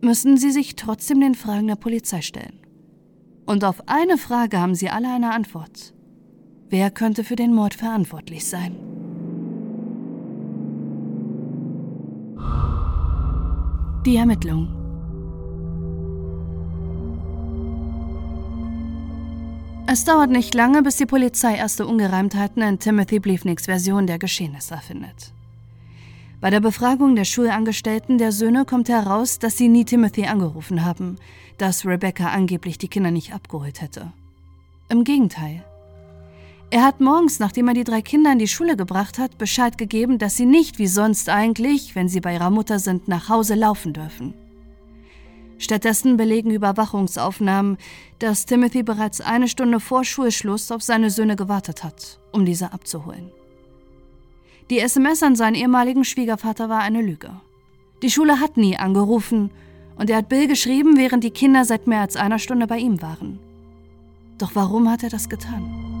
müssen 0.00 0.38
sie 0.38 0.52
sich 0.52 0.74
trotzdem 0.74 1.20
den 1.20 1.34
Fragen 1.34 1.66
der 1.66 1.76
Polizei 1.76 2.22
stellen. 2.22 2.61
Und 3.46 3.64
auf 3.64 3.88
eine 3.88 4.18
Frage 4.18 4.60
haben 4.60 4.74
sie 4.74 4.88
alle 4.88 5.12
eine 5.12 5.32
Antwort. 5.32 5.94
Wer 6.68 6.90
könnte 6.90 7.24
für 7.24 7.36
den 7.36 7.54
Mord 7.54 7.74
verantwortlich 7.74 8.46
sein? 8.46 8.76
Die 14.06 14.16
Ermittlung. 14.16 14.68
Es 19.86 20.04
dauert 20.04 20.30
nicht 20.30 20.54
lange, 20.54 20.82
bis 20.82 20.96
die 20.96 21.06
Polizei 21.06 21.54
erste 21.54 21.86
Ungereimtheiten 21.86 22.62
in 22.62 22.78
Timothy 22.78 23.20
Bliefnicks 23.20 23.66
Version 23.66 24.06
der 24.06 24.18
Geschehnisse 24.18 24.78
findet. 24.78 25.34
Bei 26.42 26.50
der 26.50 26.58
Befragung 26.58 27.14
der 27.14 27.24
Schulangestellten 27.24 28.18
der 28.18 28.32
Söhne 28.32 28.64
kommt 28.64 28.88
heraus, 28.88 29.38
dass 29.38 29.56
sie 29.56 29.68
nie 29.68 29.84
Timothy 29.84 30.26
angerufen 30.26 30.84
haben, 30.84 31.16
dass 31.56 31.86
Rebecca 31.86 32.30
angeblich 32.30 32.78
die 32.78 32.88
Kinder 32.88 33.12
nicht 33.12 33.32
abgeholt 33.32 33.80
hätte. 33.80 34.12
Im 34.88 35.04
Gegenteil. 35.04 35.64
Er 36.70 36.82
hat 36.82 37.00
morgens, 37.00 37.38
nachdem 37.38 37.68
er 37.68 37.74
die 37.74 37.84
drei 37.84 38.02
Kinder 38.02 38.32
in 38.32 38.40
die 38.40 38.48
Schule 38.48 38.76
gebracht 38.76 39.20
hat, 39.20 39.38
Bescheid 39.38 39.78
gegeben, 39.78 40.18
dass 40.18 40.36
sie 40.36 40.46
nicht 40.46 40.80
wie 40.80 40.88
sonst 40.88 41.28
eigentlich, 41.28 41.94
wenn 41.94 42.08
sie 42.08 42.20
bei 42.20 42.34
ihrer 42.34 42.50
Mutter 42.50 42.80
sind, 42.80 43.06
nach 43.06 43.28
Hause 43.28 43.54
laufen 43.54 43.92
dürfen. 43.92 44.34
Stattdessen 45.58 46.16
belegen 46.16 46.50
Überwachungsaufnahmen, 46.50 47.78
dass 48.18 48.46
Timothy 48.46 48.82
bereits 48.82 49.20
eine 49.20 49.46
Stunde 49.46 49.78
vor 49.78 50.02
Schulschluss 50.02 50.72
auf 50.72 50.82
seine 50.82 51.10
Söhne 51.10 51.36
gewartet 51.36 51.84
hat, 51.84 52.18
um 52.32 52.44
diese 52.44 52.72
abzuholen. 52.72 53.30
Die 54.70 54.78
SMS 54.78 55.22
an 55.22 55.36
seinen 55.36 55.54
ehemaligen 55.54 56.04
Schwiegervater 56.04 56.68
war 56.68 56.80
eine 56.80 57.02
Lüge. 57.02 57.30
Die 58.02 58.10
Schule 58.10 58.40
hat 58.40 58.56
nie 58.56 58.76
angerufen 58.76 59.50
und 59.96 60.10
er 60.10 60.16
hat 60.18 60.28
Bill 60.28 60.48
geschrieben, 60.48 60.96
während 60.96 61.24
die 61.24 61.30
Kinder 61.30 61.64
seit 61.64 61.86
mehr 61.86 62.00
als 62.00 62.16
einer 62.16 62.38
Stunde 62.38 62.66
bei 62.66 62.78
ihm 62.78 63.02
waren. 63.02 63.38
Doch 64.38 64.52
warum 64.54 64.90
hat 64.90 65.02
er 65.02 65.10
das 65.10 65.28
getan? 65.28 65.92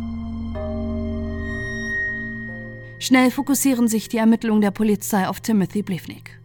Schnell 2.98 3.30
fokussieren 3.30 3.88
sich 3.88 4.08
die 4.08 4.18
Ermittlungen 4.18 4.60
der 4.60 4.70
Polizei 4.70 5.28
auf 5.28 5.40
Timothy 5.40 5.82
Bliefnick. 5.82 6.38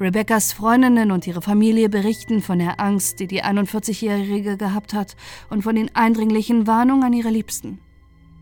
Rebeccas 0.00 0.52
Freundinnen 0.52 1.10
und 1.10 1.26
ihre 1.26 1.42
Familie 1.42 1.88
berichten 1.88 2.40
von 2.40 2.60
der 2.60 2.78
Angst, 2.78 3.18
die 3.18 3.26
die 3.26 3.42
41-Jährige 3.42 4.56
gehabt 4.56 4.94
hat 4.94 5.16
und 5.50 5.62
von 5.62 5.74
den 5.74 5.94
eindringlichen 5.94 6.68
Warnungen 6.68 7.02
an 7.02 7.12
ihre 7.12 7.30
Liebsten. 7.30 7.80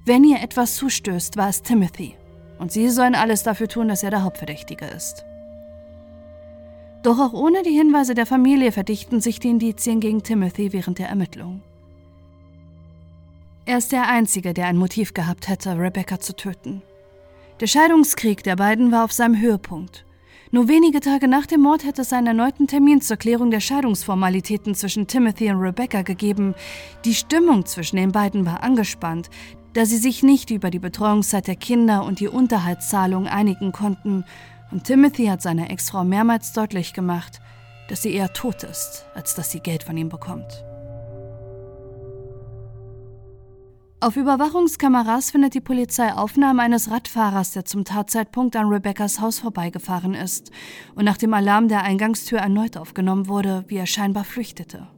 Wenn 0.05 0.25
ihr 0.25 0.43
etwas 0.43 0.77
zustößt, 0.77 1.39
war 1.39 1.49
es 1.49 1.63
Timothy. 1.63 2.15
Und 2.59 2.73
sie 2.73 2.89
sollen 2.91 3.15
alles 3.15 3.43
dafür 3.43 3.69
tun, 3.69 3.89
dass 3.89 4.03
er 4.03 4.11
der 4.11 4.23
Hauptverdächtige 4.23 4.87
ist. 4.87 5.25
Doch 7.03 7.21
auch 7.21 7.33
ohne 7.33 7.63
die 7.63 7.71
Hinweise 7.71 8.15
der 8.15 8.27
Familie 8.27 8.73
verdichten 8.73 9.21
sich 9.21 9.39
die 9.39 9.51
Indizien 9.51 10.01
gegen 10.01 10.23
Timothy 10.23 10.73
während 10.73 10.99
der 10.99 11.09
Ermittlung. 11.09 11.63
Er 13.65 13.79
ist 13.79 13.93
der 13.93 14.09
Einzige, 14.09 14.55
der 14.55 14.67
ein 14.67 14.77
Motiv 14.77 15.13
gehabt 15.13 15.49
hätte, 15.49 15.79
Rebecca 15.79 16.21
zu 16.21 16.35
töten. 16.35 16.83
Der 17.61 17.67
Scheidungskrieg 17.67 18.43
der 18.43 18.57
beiden 18.57 18.93
war 18.93 19.05
auf 19.05 19.13
seinem 19.13 19.41
Höhepunkt. 19.41 20.05
Nur 20.53 20.69
wenige 20.69 21.01
Tage 21.01 21.27
nach 21.27 21.47
dem 21.47 21.63
Mord 21.63 21.85
hätte 21.85 22.03
es 22.03 22.13
einen 22.13 22.29
erneuten 22.29 22.67
Termin 22.67 23.01
zur 23.01 23.17
Klärung 23.17 23.51
der 23.51 23.61
Scheidungsformalitäten 23.61 24.75
zwischen 24.75 25.07
Timothy 25.07 25.51
und 25.51 25.59
Rebecca 25.59 26.03
gegeben. 26.03 26.55
Die 27.05 27.15
Stimmung 27.15 27.67
zwischen 27.67 27.97
den 27.97 28.13
beiden 28.13 28.47
war 28.47 28.63
angespannt, 28.63 29.29
da 29.77 29.85
sie 29.85 29.99
sich 29.99 30.23
nicht 30.23 30.51
über 30.51 30.71
die 30.71 30.79
Betreuungszeit 30.79 31.47
der 31.47 31.57
Kinder 31.57 32.03
und 32.05 32.21
die 32.21 32.29
Unterhaltszahlung 32.29 33.27
einigen 33.27 33.73
konnten. 33.73 34.25
Und 34.71 34.85
Timothy 34.85 35.27
hat 35.27 35.43
seiner 35.43 35.71
Ex-Frau 35.71 36.03
mehrmals 36.03 36.55
deutlich 36.55 36.95
gemacht, 36.95 37.43
dass 37.91 38.01
sie 38.01 38.15
eher 38.15 38.33
tot 38.33 38.63
ist, 38.63 39.05
als 39.15 39.35
dass 39.35 39.51
sie 39.51 39.61
Geld 39.61 39.83
von 39.83 39.99
ihm 39.99 40.09
bekommt. 40.09 40.65
Auf 44.01 44.17
Überwachungskameras 44.17 45.31
findet 45.31 45.53
die 45.53 45.61
Polizei 45.61 46.11
Aufnahmen 46.11 46.61
eines 46.61 46.91
Radfahrers, 46.91 47.51
der 47.51 47.67
zum 47.67 47.85
Tatzeitpunkt 47.85 48.57
an 48.57 48.69
Rebeccas 48.69 49.21
Haus 49.21 49.41
vorbeigefahren 49.41 50.15
ist 50.15 50.53
und 50.95 51.05
nach 51.05 51.19
dem 51.19 51.35
Alarm 51.35 51.69
der 51.69 51.83
Eingangstür 51.83 52.39
erneut 52.39 52.79
aufgenommen 52.79 53.29
wurde, 53.29 53.65
wie 53.69 53.77
er 53.77 53.87
scheinbar 53.87 54.25
flüchtete. 54.25 54.89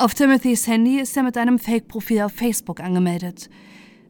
Auf 0.00 0.14
Timothys 0.14 0.68
Handy 0.68 1.00
ist 1.00 1.16
er 1.16 1.24
mit 1.24 1.36
einem 1.36 1.58
Fake-Profil 1.58 2.22
auf 2.22 2.32
Facebook 2.32 2.78
angemeldet. 2.78 3.50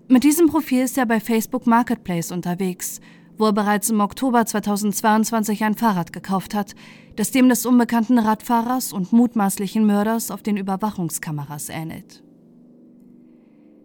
Mit 0.06 0.22
diesem 0.22 0.46
Profil 0.46 0.82
ist 0.82 0.98
er 0.98 1.06
bei 1.06 1.18
Facebook 1.18 1.66
Marketplace 1.66 2.30
unterwegs, 2.30 3.00
wo 3.38 3.46
er 3.46 3.54
bereits 3.54 3.88
im 3.88 4.00
Oktober 4.00 4.44
2022 4.44 5.64
ein 5.64 5.76
Fahrrad 5.76 6.12
gekauft 6.12 6.54
hat, 6.54 6.74
das 7.16 7.30
dem 7.30 7.48
des 7.48 7.64
unbekannten 7.64 8.18
Radfahrers 8.18 8.92
und 8.92 9.14
mutmaßlichen 9.14 9.86
Mörders 9.86 10.30
auf 10.30 10.42
den 10.42 10.58
Überwachungskameras 10.58 11.70
ähnelt. 11.70 12.22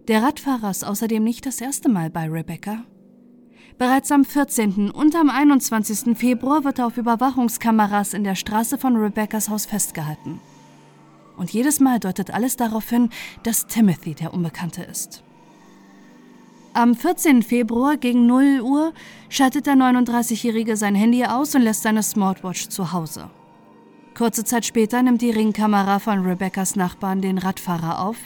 Der 0.10 0.24
Radfahrer 0.24 0.72
ist 0.72 0.86
außerdem 0.86 1.24
nicht 1.24 1.46
das 1.46 1.62
erste 1.62 1.88
Mal 1.88 2.10
bei 2.10 2.30
Rebecca. 2.30 2.84
Bereits 3.78 4.12
am 4.12 4.26
14. 4.26 4.92
und 4.92 5.16
am 5.16 5.30
21. 5.30 6.18
Februar 6.18 6.66
wird 6.66 6.80
er 6.80 6.88
auf 6.88 6.98
Überwachungskameras 6.98 8.14
in 8.14 8.26
der 8.26 8.36
Straße 8.36 8.78
von 8.78 8.98
Rebeccas 8.98 9.48
Haus 9.48 9.66
festgehalten. 9.66 10.42
Und 11.38 11.52
jedes 11.52 11.80
Mal 11.80 12.00
deutet 12.00 12.32
alles 12.34 12.58
darauf 12.58 12.90
hin, 12.90 13.10
dass 13.44 13.68
Timothy 13.68 14.14
der 14.14 14.34
Unbekannte 14.34 14.84
ist. 14.84 15.24
Am 16.76 16.96
14. 16.96 17.44
Februar 17.44 17.98
gegen 17.98 18.26
0 18.26 18.62
Uhr 18.62 18.94
schaltet 19.30 19.68
der 19.68 19.76
39-Jährige 19.76 20.76
sein 20.76 20.96
Handy 20.96 21.24
aus 21.24 21.54
und 21.54 21.62
lässt 21.62 21.84
seine 21.84 22.02
Smartwatch 22.02 22.70
zu 22.70 22.92
Hause. 22.92 23.30
Kurze 24.16 24.44
Zeit 24.44 24.66
später 24.66 25.02
nimmt 25.04 25.22
die 25.22 25.32
Ringkamera 25.32 26.00
von 26.00 26.26
Rebeccas 26.26 26.76
Nachbarn 26.76 27.22
den 27.22 27.38
Radfahrer 27.38 28.00
auf 28.00 28.18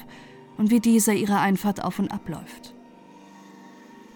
und 0.57 0.71
wie 0.71 0.79
dieser 0.79 1.13
ihre 1.13 1.39
Einfahrt 1.39 1.83
auf 1.83 1.99
und 1.99 2.09
abläuft. 2.09 2.73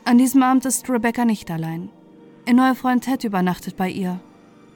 An 0.06 0.18
diesem 0.18 0.44
Abend 0.44 0.66
ist 0.66 0.90
Rebecca 0.90 1.26
nicht 1.26 1.52
allein. 1.52 1.90
Ihr 2.48 2.54
neuer 2.54 2.76
Freund 2.76 3.04
Ted 3.04 3.24
übernachtet 3.24 3.78
bei 3.78 3.90
ihr. 3.90 4.20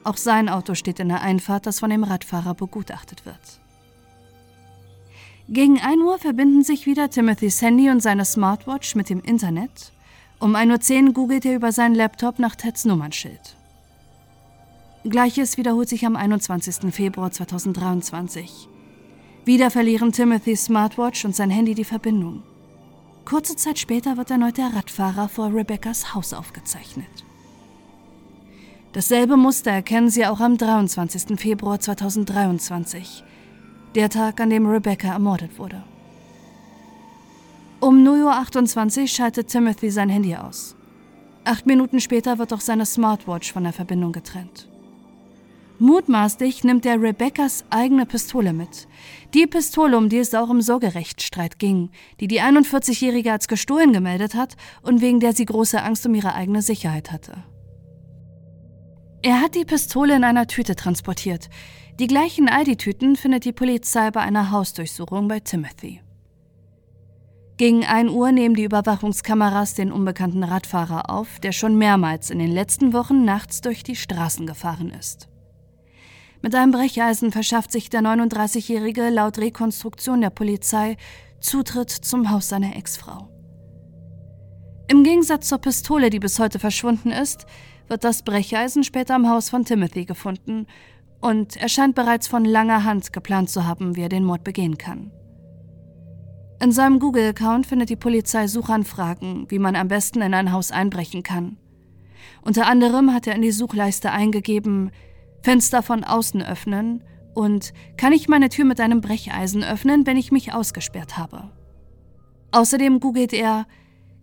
Auch 0.04 0.16
sein 0.16 0.48
Auto 0.48 0.74
steht 0.74 1.00
in 1.00 1.08
der 1.08 1.22
Einfahrt, 1.22 1.66
das 1.66 1.80
von 1.80 1.90
dem 1.90 2.04
Radfahrer 2.04 2.54
begutachtet 2.54 3.26
wird. 3.26 3.60
Gegen 5.48 5.78
1 5.78 6.02
Uhr 6.02 6.18
verbinden 6.18 6.64
sich 6.64 6.86
wieder 6.86 7.08
Timothys 7.08 7.62
Handy 7.62 7.88
und 7.88 8.02
seine 8.02 8.24
Smartwatch 8.24 8.96
mit 8.96 9.08
dem 9.08 9.20
Internet. 9.20 9.92
Um 10.40 10.56
1.10 10.56 11.06
Uhr 11.06 11.12
googelt 11.12 11.44
er 11.44 11.54
über 11.54 11.70
seinen 11.70 11.94
Laptop 11.94 12.40
nach 12.40 12.56
Teds 12.56 12.84
Nummernschild. 12.84 13.56
Gleiches 15.04 15.56
wiederholt 15.56 15.88
sich 15.88 16.04
am 16.04 16.16
21. 16.16 16.92
Februar 16.92 17.30
2023. 17.30 18.68
Wieder 19.44 19.70
verlieren 19.70 20.10
Timothys 20.10 20.64
Smartwatch 20.64 21.24
und 21.24 21.36
sein 21.36 21.50
Handy 21.50 21.74
die 21.74 21.84
Verbindung. 21.84 22.42
Kurze 23.24 23.54
Zeit 23.54 23.78
später 23.78 24.16
wird 24.16 24.32
erneut 24.32 24.58
der 24.58 24.74
Radfahrer 24.74 25.28
vor 25.28 25.54
Rebeccas 25.54 26.12
Haus 26.12 26.32
aufgezeichnet. 26.32 27.06
Dasselbe 28.94 29.36
Muster 29.36 29.70
erkennen 29.70 30.10
sie 30.10 30.26
auch 30.26 30.40
am 30.40 30.58
23. 30.58 31.38
Februar 31.38 31.78
2023 31.78 33.22
der 33.94 34.10
Tag, 34.10 34.40
an 34.40 34.50
dem 34.50 34.66
Rebecca 34.66 35.08
ermordet 35.08 35.58
wurde. 35.58 35.82
Um 37.80 38.04
0.28 38.06 39.00
Uhr 39.02 39.06
schaltet 39.06 39.48
Timothy 39.48 39.90
sein 39.90 40.08
Handy 40.08 40.34
aus. 40.34 40.74
Acht 41.44 41.66
Minuten 41.66 42.00
später 42.00 42.38
wird 42.38 42.52
auch 42.52 42.60
seine 42.60 42.86
Smartwatch 42.86 43.52
von 43.52 43.62
der 43.62 43.72
Verbindung 43.72 44.12
getrennt. 44.12 44.68
Mutmaßlich 45.78 46.64
nimmt 46.64 46.86
er 46.86 47.00
Rebecca's 47.00 47.64
eigene 47.68 48.06
Pistole 48.06 48.54
mit. 48.54 48.88
Die 49.34 49.46
Pistole, 49.46 49.98
um 49.98 50.08
die 50.08 50.18
es 50.18 50.34
auch 50.34 50.48
im 50.48 50.62
Sorgerechtsstreit 50.62 51.58
ging, 51.58 51.90
die 52.18 52.28
die 52.28 52.40
41-Jährige 52.40 53.30
als 53.30 53.46
gestohlen 53.46 53.92
gemeldet 53.92 54.34
hat 54.34 54.56
und 54.82 55.02
wegen 55.02 55.20
der 55.20 55.34
sie 55.34 55.44
große 55.44 55.82
Angst 55.82 56.06
um 56.06 56.14
ihre 56.14 56.34
eigene 56.34 56.62
Sicherheit 56.62 57.12
hatte. 57.12 57.44
Er 59.26 59.40
hat 59.40 59.56
die 59.56 59.64
Pistole 59.64 60.14
in 60.14 60.22
einer 60.22 60.46
Tüte 60.46 60.76
transportiert. 60.76 61.48
Die 61.98 62.06
gleichen 62.06 62.48
Aldi-Tüten 62.48 63.16
findet 63.16 63.44
die 63.44 63.50
Polizei 63.50 64.12
bei 64.12 64.20
einer 64.20 64.52
Hausdurchsuchung 64.52 65.26
bei 65.26 65.40
Timothy. 65.40 66.00
Gegen 67.56 67.84
1 67.84 68.12
Uhr 68.12 68.30
nehmen 68.30 68.54
die 68.54 68.62
Überwachungskameras 68.62 69.74
den 69.74 69.90
unbekannten 69.90 70.44
Radfahrer 70.44 71.10
auf, 71.10 71.40
der 71.40 71.50
schon 71.50 71.76
mehrmals 71.76 72.30
in 72.30 72.38
den 72.38 72.52
letzten 72.52 72.92
Wochen 72.92 73.24
nachts 73.24 73.62
durch 73.62 73.82
die 73.82 73.96
Straßen 73.96 74.46
gefahren 74.46 74.90
ist. 74.90 75.28
Mit 76.40 76.54
einem 76.54 76.70
Brecheisen 76.70 77.32
verschafft 77.32 77.72
sich 77.72 77.90
der 77.90 78.02
39-Jährige 78.02 79.08
laut 79.08 79.38
Rekonstruktion 79.38 80.20
der 80.20 80.30
Polizei 80.30 80.96
Zutritt 81.40 81.90
zum 81.90 82.30
Haus 82.30 82.50
seiner 82.50 82.76
Ex-Frau. 82.76 83.28
Im 84.88 85.02
Gegensatz 85.02 85.48
zur 85.48 85.58
Pistole, 85.58 86.10
die 86.10 86.20
bis 86.20 86.38
heute 86.38 86.60
verschwunden 86.60 87.10
ist, 87.10 87.44
wird 87.88 88.04
das 88.04 88.22
Brecheisen 88.22 88.84
später 88.84 89.16
im 89.16 89.28
Haus 89.28 89.50
von 89.50 89.64
Timothy 89.64 90.04
gefunden 90.04 90.66
und 91.20 91.56
er 91.56 91.68
scheint 91.68 91.94
bereits 91.94 92.28
von 92.28 92.44
langer 92.44 92.84
Hand 92.84 93.12
geplant 93.12 93.50
zu 93.50 93.66
haben, 93.66 93.96
wie 93.96 94.02
er 94.02 94.08
den 94.08 94.24
Mord 94.24 94.44
begehen 94.44 94.78
kann. 94.78 95.10
In 96.62 96.72
seinem 96.72 96.98
Google-Account 96.98 97.66
findet 97.66 97.90
die 97.90 97.96
Polizei 97.96 98.46
Suchanfragen, 98.46 99.50
wie 99.50 99.58
man 99.58 99.76
am 99.76 99.88
besten 99.88 100.22
in 100.22 100.32
ein 100.32 100.52
Haus 100.52 100.70
einbrechen 100.70 101.22
kann. 101.22 101.58
Unter 102.42 102.66
anderem 102.66 103.12
hat 103.12 103.26
er 103.26 103.34
in 103.34 103.42
die 103.42 103.50
Suchleiste 103.50 104.10
eingegeben, 104.10 104.90
Fenster 105.42 105.82
von 105.82 106.02
außen 106.02 106.42
öffnen 106.42 107.04
und 107.34 107.74
kann 107.96 108.12
ich 108.12 108.28
meine 108.28 108.48
Tür 108.48 108.64
mit 108.64 108.80
einem 108.80 109.00
Brecheisen 109.00 109.62
öffnen, 109.62 110.06
wenn 110.06 110.16
ich 110.16 110.32
mich 110.32 110.52
ausgesperrt 110.54 111.18
habe. 111.18 111.50
Außerdem 112.52 113.00
googelt 113.00 113.34
er, 113.34 113.66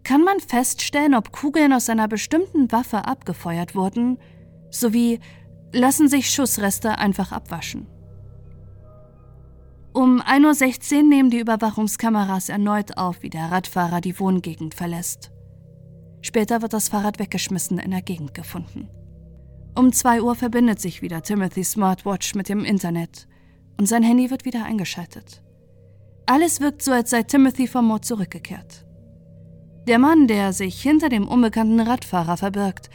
kann 0.03 0.23
man 0.23 0.39
feststellen, 0.39 1.15
ob 1.15 1.31
Kugeln 1.31 1.73
aus 1.73 1.89
einer 1.89 2.07
bestimmten 2.07 2.71
Waffe 2.71 3.05
abgefeuert 3.05 3.75
wurden, 3.75 4.17
sowie 4.69 5.19
lassen 5.71 6.07
sich 6.07 6.29
Schussreste 6.29 6.97
einfach 6.97 7.31
abwaschen. 7.31 7.87
Um 9.93 10.21
1.16 10.21 10.97
Uhr 10.97 11.03
nehmen 11.03 11.29
die 11.29 11.39
Überwachungskameras 11.39 12.49
erneut 12.49 12.97
auf, 12.97 13.21
wie 13.21 13.29
der 13.29 13.51
Radfahrer 13.51 14.01
die 14.01 14.19
Wohngegend 14.19 14.73
verlässt. 14.73 15.31
Später 16.21 16.61
wird 16.61 16.73
das 16.73 16.89
Fahrrad 16.89 17.19
weggeschmissen 17.19 17.77
in 17.77 17.91
der 17.91 18.01
Gegend 18.01 18.33
gefunden. 18.33 18.89
Um 19.75 19.91
2 19.91 20.21
Uhr 20.21 20.35
verbindet 20.35 20.79
sich 20.79 21.01
wieder 21.01 21.21
Timothy's 21.21 21.71
Smartwatch 21.71 22.33
mit 22.33 22.49
dem 22.49 22.63
Internet 22.65 23.27
und 23.77 23.87
sein 23.87 24.03
Handy 24.03 24.31
wird 24.31 24.45
wieder 24.45 24.63
eingeschaltet. 24.65 25.43
Alles 26.25 26.61
wirkt 26.61 26.81
so, 26.81 26.91
als 26.91 27.09
sei 27.09 27.23
Timothy 27.23 27.67
vom 27.67 27.87
Mord 27.87 28.05
zurückgekehrt. 28.05 28.85
Der 29.87 29.99
Mann, 29.99 30.27
der 30.27 30.53
sich 30.53 30.81
hinter 30.81 31.09
dem 31.09 31.27
unbekannten 31.27 31.81
Radfahrer 31.81 32.37
verbirgt, 32.37 32.89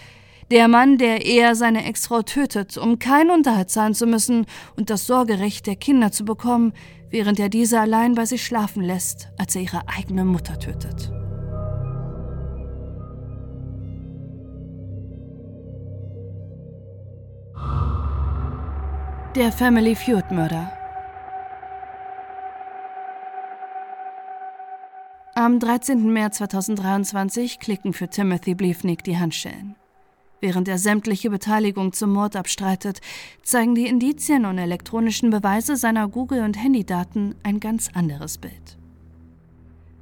der 0.50 0.68
Mann, 0.68 0.97
der 0.97 1.26
eher 1.26 1.54
seine 1.54 1.85
Ex-Frau 1.85 2.23
tötet, 2.23 2.78
um 2.78 2.99
keinen 2.99 3.30
Unterhalt 3.30 3.68
zahlen 3.68 3.92
zu 3.92 4.07
müssen 4.07 4.47
und 4.76 4.88
das 4.88 5.07
Sorgerecht 5.07 5.66
der 5.66 5.76
Kinder 5.76 6.11
zu 6.11 6.25
bekommen, 6.25 6.73
während 7.11 7.38
er 7.38 7.50
diese 7.50 7.78
allein 7.78 8.14
bei 8.14 8.25
sich 8.25 8.42
schlafen 8.42 8.83
lässt, 8.83 9.28
als 9.37 9.54
er 9.54 9.62
ihre 9.62 9.83
eigene 9.87 10.25
Mutter 10.25 10.59
tötet. 10.59 11.12
Der 19.37 19.52
Family 19.52 19.95
Feud-Mörder. 19.95 20.78
Am 25.49 25.61
13. 25.61 26.13
März 26.13 26.37
2023 26.37 27.59
klicken 27.59 27.95
für 27.95 28.09
Timothy 28.09 28.55
Bliefnick 28.55 29.03
die 29.03 29.17
Handschellen. 29.17 29.77
Während 30.43 30.69
er 30.69 30.77
sämtliche 30.77 31.31
Beteiligung 31.31 31.95
zum 31.95 32.13
Mord 32.13 32.37
abstreitet, 32.37 33.01
zeigen 33.43 33.75
die 33.75 33.87
Indizien 33.87 34.45
und 34.45 34.59
elektronischen 34.59 35.31
Beweise 35.31 35.77
seiner 35.77 36.07
Google- 36.07 36.45
und 36.45 36.63
Handydaten 36.63 37.35
ein 37.45 37.61
ganz 37.61 37.89
anderes 37.95 38.37
Bild. 38.37 38.77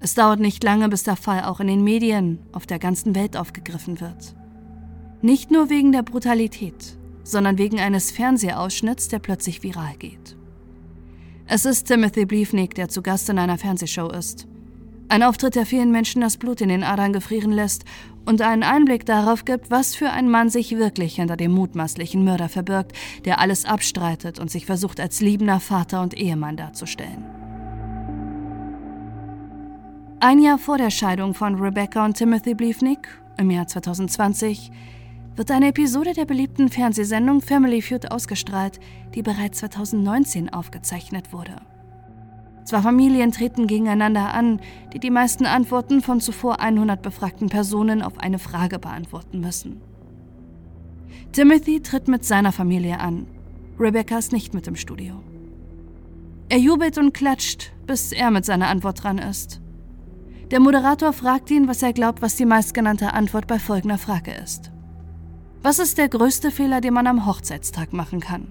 Es 0.01 0.17
dauert 0.17 0.41
nicht 0.41 0.65
lange, 0.65 0.89
bis 0.89 1.05
der 1.05 1.15
Fall 1.15 1.45
auch 1.45 1.61
in 1.61 1.69
den 1.69 1.85
Medien 1.85 2.41
auf 2.51 2.67
der 2.67 2.81
ganzen 2.81 3.15
Welt 3.15 3.37
aufgegriffen 3.37 4.01
wird. 4.01 4.35
Nicht 5.23 5.53
nur 5.53 5.71
wegen 5.71 5.93
der 5.93 6.03
Brutalität, 6.03 6.99
sondern 7.23 7.57
wegen 7.57 7.79
eines 7.79 8.11
Fernsehausschnitts, 8.11 9.07
der 9.07 9.21
plötzlich 9.21 9.63
viral 9.63 9.95
geht. 9.97 10.37
Es 11.47 11.65
ist 11.65 11.85
Timothy 11.85 12.27
Bliefnick, 12.27 12.75
der 12.75 12.89
zu 12.89 13.01
Gast 13.01 13.29
in 13.29 13.39
einer 13.39 13.59
Fernsehshow 13.59 14.09
ist. 14.09 14.49
Ein 15.09 15.23
Auftritt, 15.23 15.55
der 15.55 15.67
vielen 15.67 15.93
Menschen 15.93 16.21
das 16.21 16.37
Blut 16.37 16.61
in 16.61 16.69
den 16.69 16.83
Adern 16.83 17.13
gefrieren 17.13 17.53
lässt 17.53 17.85
und 18.25 18.43
einen 18.43 18.65
Einblick 18.65 19.07
darauf 19.07 19.45
gibt, 19.45 19.71
was 19.71 19.95
für 19.95 20.11
ein 20.11 20.29
Mann 20.29 20.51
sich 20.51 20.77
wirklich 20.77 21.15
hinter 21.15 21.37
dem 21.37 21.53
mutmaßlichen 21.53 22.25
Mörder 22.25 22.49
verbirgt, 22.49 22.93
der 23.25 23.39
alles 23.39 23.67
abstreitet 23.67 24.41
und 24.41 24.51
sich 24.51 24.67
versucht, 24.67 24.99
als 24.99 25.21
liebender 25.21 25.61
Vater 25.61 26.03
und 26.03 26.15
Ehemann 26.15 26.57
darzustellen. 26.57 27.25
Ein 30.19 30.41
Jahr 30.41 30.59
vor 30.59 30.77
der 30.77 30.91
Scheidung 30.91 31.35
von 31.35 31.55
Rebecca 31.55 32.05
und 32.05 32.15
Timothy 32.15 32.55
Bliefnick, 32.55 33.07
im 33.37 33.51
Jahr 33.51 33.69
2020, 33.69 34.73
wird 35.37 35.51
eine 35.53 35.69
Episode 35.69 36.15
der 36.15 36.25
beliebten 36.25 36.69
Fernsehsendung 36.69 37.43
Family 37.43 37.81
Feud 37.81 38.11
ausgestrahlt, 38.11 38.81
die 39.15 39.23
bereits 39.23 39.59
2019 39.59 40.53
aufgezeichnet 40.53 41.33
wurde. 41.33 41.61
Zwei 42.67 42.83
Familien 42.83 43.31
treten 43.31 43.69
gegeneinander 43.69 44.35
an, 44.35 44.61
die 44.93 44.99
die 44.99 45.11
meisten 45.11 45.47
Antworten 45.47 46.03
von 46.03 46.21
zuvor 46.21 46.59
100 46.59 47.01
befragten 47.01 47.49
Personen 47.49 48.03
auf 48.03 48.19
eine 48.19 48.41
Frage 48.41 48.81
beantworten 48.81 49.39
müssen. 49.39 49.81
Timothy 51.31 51.81
tritt 51.81 52.09
mit 52.09 52.25
seiner 52.25 52.51
Familie 52.51 52.99
an. 52.99 53.29
Rebecca 53.79 54.19
ist 54.19 54.33
nicht 54.33 54.53
mit 54.53 54.67
im 54.67 54.75
Studio. 54.75 55.23
Er 56.49 56.59
jubelt 56.59 56.99
und 56.99 57.15
klatscht, 57.15 57.73
bis 57.87 58.11
er 58.11 58.33
mit 58.33 58.45
seiner 58.45 58.67
Antwort 58.67 59.05
dran 59.05 59.19
ist. 59.19 59.61
Der 60.51 60.59
Moderator 60.59 61.13
fragt 61.13 61.53
ihn, 61.53 61.69
was 61.69 61.83
er 61.83 61.93
glaubt, 61.93 62.21
was 62.21 62.35
die 62.35 62.47
meistgenannte 62.47 63.15
Antwort 63.15 63.47
bei 63.47 63.61
folgender 63.61 63.99
Frage 63.99 64.33
ist. 64.33 64.73
Was 65.63 65.79
ist 65.79 65.99
der 65.99 66.09
größte 66.09 66.51
Fehler, 66.51 66.81
den 66.81 66.95
man 66.95 67.07
am 67.07 67.27
Hochzeitstag 67.27 67.93
machen 67.93 68.19
kann? 68.19 68.49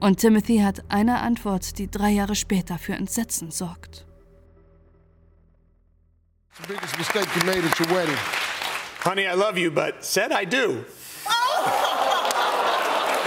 Und 0.00 0.18
Timothy 0.18 0.58
hat 0.58 0.82
eine 0.88 1.20
Antwort, 1.20 1.78
die 1.78 1.90
drei 1.90 2.10
Jahre 2.10 2.34
später 2.34 2.78
für 2.78 2.94
Entsetzen 2.94 3.50
sorgt. 3.50 4.06
Honey, 9.04 9.26
I 9.26 9.34
love 9.34 9.56
you, 9.56 9.70
but 9.70 10.04
said 10.04 10.32
I 10.32 10.44
do. 10.44 10.68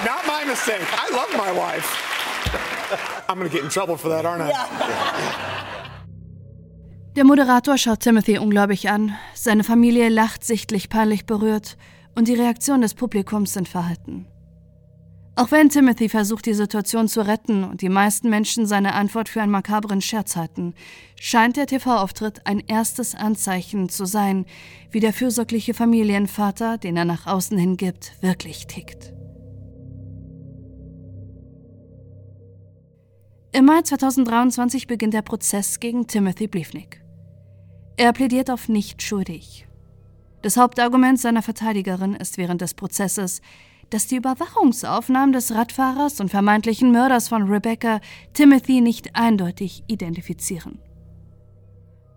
Not 0.06 0.26
my 0.28 0.46
mistake. 0.46 0.86
I 0.92 1.10
love 1.14 1.32
my 1.38 1.52
wife. 1.52 1.88
I'm 3.30 3.38
gonna 3.38 3.50
get 3.50 3.64
in 3.64 3.70
trouble 3.70 3.98
for 3.98 4.10
that, 4.10 4.26
aren't 4.26 4.42
I? 4.42 4.52
Der 7.16 7.24
Moderator 7.24 7.78
schaut 7.78 8.02
Timothy 8.02 8.38
unglaublich 8.38 8.90
an. 8.90 9.16
Seine 9.34 9.64
Familie 9.64 10.10
lacht 10.10 10.44
sichtlich 10.44 10.90
peinlich 10.90 11.26
berührt 11.26 11.78
und 12.16 12.28
die 12.28 12.36
Reaktionen 12.36 12.82
des 12.82 12.94
Publikums 12.94 13.54
sind 13.54 13.68
verhalten. 13.68 14.28
Auch 15.40 15.52
wenn 15.52 15.70
Timothy 15.70 16.10
versucht, 16.10 16.48
die 16.48 16.54
Situation 16.54 17.08
zu 17.08 17.26
retten 17.26 17.64
und 17.64 17.82
die 17.82 17.88
meisten 17.88 18.30
Menschen 18.30 18.66
seine 18.66 18.94
Antwort 18.94 19.30
für 19.30 19.42
einen 19.42 19.54
makabren 19.54 20.02
Scherz 20.02 20.36
halten, 20.36 20.74
scheint 21.16 21.56
der 21.56 21.66
TV-Auftritt 21.66 22.46
ein 22.46 22.60
erstes 22.68 23.16
Anzeichen 23.16 23.88
zu 23.88 24.04
sein, 24.04 24.46
wie 24.92 25.00
der 25.00 25.14
fürsorgliche 25.14 25.74
Familienvater, 25.74 26.78
den 26.78 26.98
er 26.98 27.06
nach 27.06 27.26
außen 27.26 27.58
hin 27.58 27.78
gibt, 27.78 28.22
wirklich 28.22 28.68
tickt. 28.68 29.14
Im 33.54 33.64
Mai 33.64 33.82
2023 33.82 34.88
beginnt 34.88 35.14
der 35.14 35.22
Prozess 35.22 35.80
gegen 35.80 36.06
Timothy 36.06 36.48
Bliefnick. 36.48 37.02
Er 37.96 38.12
plädiert 38.12 38.52
auf 38.52 38.68
nicht 38.68 39.02
schuldig. 39.02 39.70
Das 40.42 40.58
Hauptargument 40.58 41.18
seiner 41.18 41.42
Verteidigerin 41.42 42.14
ist 42.16 42.38
während 42.38 42.60
des 42.60 42.74
Prozesses, 42.74 43.40
dass 43.90 44.08
die 44.08 44.18
Überwachungsaufnahmen 44.18 45.34
des 45.34 45.54
Radfahrers 45.54 46.20
und 46.20 46.30
vermeintlichen 46.30 46.92
Mörders 46.92 47.28
von 47.28 47.44
Rebecca 47.44 48.00
Timothy 48.34 48.82
nicht 48.82 49.16
eindeutig 49.16 49.84
identifizieren. 49.88 50.80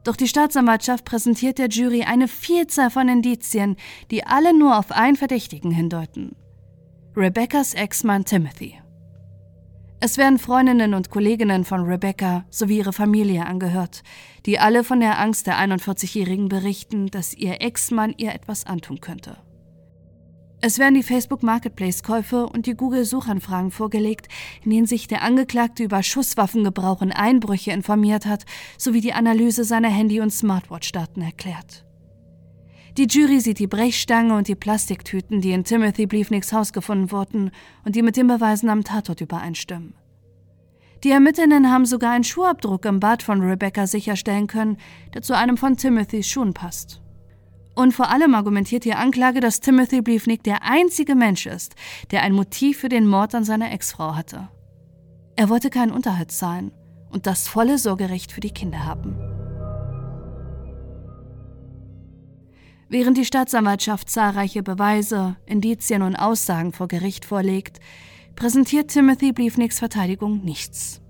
Doch 0.05 0.17
die 0.17 0.29
Staatsanwaltschaft 0.29 1.05
präsentiert 1.05 1.59
der 1.59 1.69
Jury 1.69 2.03
eine 2.03 2.27
Vielzahl 2.27 2.91
von 2.91 3.09
Indizien, 3.09 3.77
die 4.11 4.27
alle 4.27 4.57
nur 4.57 4.79
auf 4.79 4.91
einen 4.91 5.17
Verdächtigen 5.17 5.71
hindeuten. 5.71 6.35
Rebeccas 7.17 7.75
Ex-Mann 7.75 8.25
Timothy. 8.25 8.79
Es 10.01 10.19
werden 10.19 10.41
Freundinnen 10.41 10.95
und 10.95 11.11
Kolleginnen 11.11 11.65
von 11.65 11.83
Rebecca 11.83 12.45
sowie 12.51 12.79
ihre 12.79 12.93
Familie 12.93 13.47
angehört, 13.47 14.03
die 14.47 14.59
alle 14.59 14.83
von 14.83 14.99
der 14.99 15.21
Angst 15.21 15.47
der 15.47 15.59
41-Jährigen 15.59 16.49
berichten, 16.49 17.07
dass 17.07 17.35
ihr 17.35 17.61
Ex-Mann 17.61 18.13
ihr 18.17 18.33
etwas 18.33 18.67
antun 18.67 19.01
könnte. 19.01 19.37
Es 20.65 20.79
werden 20.79 20.95
die 20.95 21.03
Facebook 21.03 21.43
Marketplace-Käufe 21.43 22.47
und 22.47 22.67
die 22.67 22.77
Google-Suchanfragen 22.77 23.73
vorgelegt, 23.73 24.29
in 24.63 24.71
denen 24.71 24.87
sich 24.87 25.09
der 25.09 25.23
Angeklagte 25.23 25.83
über 25.83 26.05
Schusswaffengebrauch 26.05 27.01
und 27.01 27.11
Einbrüche 27.11 27.73
informiert 27.73 28.27
hat, 28.27 28.45
sowie 28.79 29.01
die 29.01 29.13
Analyse 29.13 29.65
seiner 29.65 29.89
Handy- 29.89 30.21
und 30.21 30.31
Smartwatch-Daten 30.31 31.21
erklärt. 31.21 31.85
Die 32.97 33.09
Jury 33.11 33.41
sieht 33.41 33.59
die 33.59 33.67
Brechstange 33.67 34.37
und 34.37 34.47
die 34.47 34.55
Plastiktüten, 34.55 35.41
die 35.41 35.51
in 35.51 35.65
Timothy 35.65 36.07
Bliefnicks 36.07 36.53
Haus 36.53 36.73
gefunden 36.73 37.11
wurden 37.11 37.51
und 37.85 37.97
die 37.97 38.03
mit 38.03 38.17
den 38.17 38.29
Beweisen 38.29 38.69
am 38.69 38.85
Tatort 38.85 39.21
übereinstimmen. 39.21 39.95
Die 41.03 41.11
Ermittlerinnen 41.11 41.73
haben 41.73 41.87
sogar 41.87 42.13
einen 42.13 42.23
Schuhabdruck 42.23 42.85
im 42.85 43.01
Bad 43.01 43.25
von 43.25 43.41
Rebecca 43.41 43.89
sicherstellen 43.89 44.47
können, 44.47 44.77
der 45.13 45.23
zu 45.23 45.37
einem 45.37 45.57
von 45.57 45.77
Timothys 45.77 46.29
Schuhen 46.29 46.55
passt. 46.55 47.02
Und 47.75 47.93
vor 47.93 48.11
allem 48.11 48.35
argumentiert 48.35 48.85
die 48.85 48.95
Anklage, 48.95 49.41
dass 49.41 49.61
Timothy 49.61 50.03
Bliefnick 50.03 50.43
der 50.43 50.63
einzige 50.63 51.15
Mensch 51.15 51.47
ist, 51.47 51.75
der 52.11 52.23
ein 52.23 52.35
Motiv 52.35 52.79
für 52.79 52.89
den 52.89 53.07
Mord 53.07 53.35
an 53.35 53.45
seiner 53.45 53.73
Ex-Frau 53.73 54.15
hatte. 54.15 54.49
Er 55.37 55.49
wollte 55.49 55.71
keinen 55.71 55.93
Unterhalt 55.93 56.31
zahlen 56.31 56.73
und 57.11 57.27
das 57.27 57.49
volle 57.49 57.79
Sorgerecht 57.79 58.33
für 58.33 58.41
die 58.41 58.51
Kinder 58.51 58.85
haben. 58.85 59.17
Während 62.89 63.17
die 63.17 63.25
Staatsanwaltschaft 63.25 64.11
zahlreiche 64.11 64.63
Beweise, 64.63 65.37
Indizien 65.47 66.03
und 66.03 66.15
Aussagen 66.15 66.73
vor 66.73 66.89
Gericht 66.89 67.25
vorlegt, 67.25 67.81
präsentiert 68.37 68.91
Timothy 68.91 69.33
Bliefnicks 69.33 69.79
Verteidigung 69.79 70.45
nichts. 70.45 71.01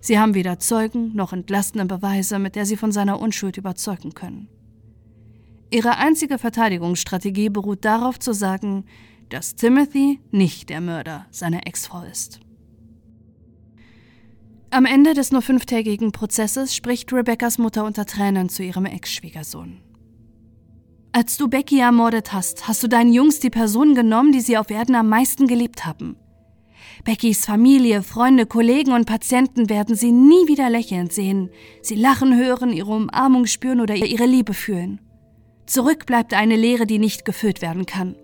Sie 0.00 0.18
haben 0.18 0.34
weder 0.34 0.58
Zeugen 0.58 1.14
noch 1.16 1.32
entlastende 1.32 1.86
Beweise, 1.86 2.38
mit 2.38 2.56
der 2.56 2.66
sie 2.66 2.76
von 2.76 2.92
seiner 2.92 3.20
Unschuld 3.20 3.56
überzeugen 3.56 4.12
können. 4.12 4.48
Ihre 5.70 5.98
einzige 5.98 6.38
Verteidigungsstrategie 6.38 7.50
beruht 7.50 7.84
darauf 7.84 8.18
zu 8.18 8.32
sagen, 8.32 8.84
dass 9.28 9.54
Timothy 9.54 10.20
nicht 10.30 10.70
der 10.70 10.80
Mörder 10.80 11.26
seiner 11.30 11.66
Ex-Frau 11.66 12.02
ist. 12.02 12.40
Am 14.70 14.84
Ende 14.84 15.14
des 15.14 15.32
nur 15.32 15.42
fünftägigen 15.42 16.12
Prozesses 16.12 16.74
spricht 16.74 17.12
Rebecca's 17.12 17.58
Mutter 17.58 17.84
unter 17.84 18.06
Tränen 18.06 18.48
zu 18.48 18.62
ihrem 18.62 18.86
Ex-Schwiegersohn. 18.86 19.80
Als 21.12 21.36
du 21.36 21.48
Becky 21.48 21.80
ermordet 21.80 22.32
hast, 22.32 22.68
hast 22.68 22.82
du 22.82 22.88
deinen 22.88 23.12
Jungs 23.12 23.40
die 23.40 23.50
Personen 23.50 23.94
genommen, 23.94 24.32
die 24.32 24.40
sie 24.40 24.58
auf 24.58 24.70
Erden 24.70 24.94
am 24.94 25.08
meisten 25.08 25.46
geliebt 25.46 25.86
haben. 25.86 26.16
Beckys 27.04 27.46
Familie, 27.46 28.02
Freunde, 28.02 28.46
Kollegen 28.46 28.92
und 28.92 29.06
Patienten 29.06 29.70
werden 29.70 29.94
sie 29.94 30.12
nie 30.12 30.48
wieder 30.48 30.68
lächelnd 30.68 31.12
sehen, 31.12 31.50
sie 31.82 31.94
lachen 31.94 32.36
hören, 32.36 32.72
ihre 32.72 32.92
Umarmung 32.92 33.46
spüren 33.46 33.80
oder 33.80 33.94
ihre 33.94 34.26
Liebe 34.26 34.52
fühlen. 34.54 35.00
Zurück 35.68 36.06
bleibt 36.06 36.32
eine 36.32 36.56
Leere, 36.56 36.86
die 36.86 36.98
nicht 36.98 37.26
gefüllt 37.26 37.60
werden 37.60 37.84
kann. 37.84 38.16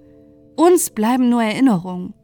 Uns 0.57 0.89
bleiben 0.89 1.29
nur 1.29 1.43
Erinnerungen. 1.43 2.15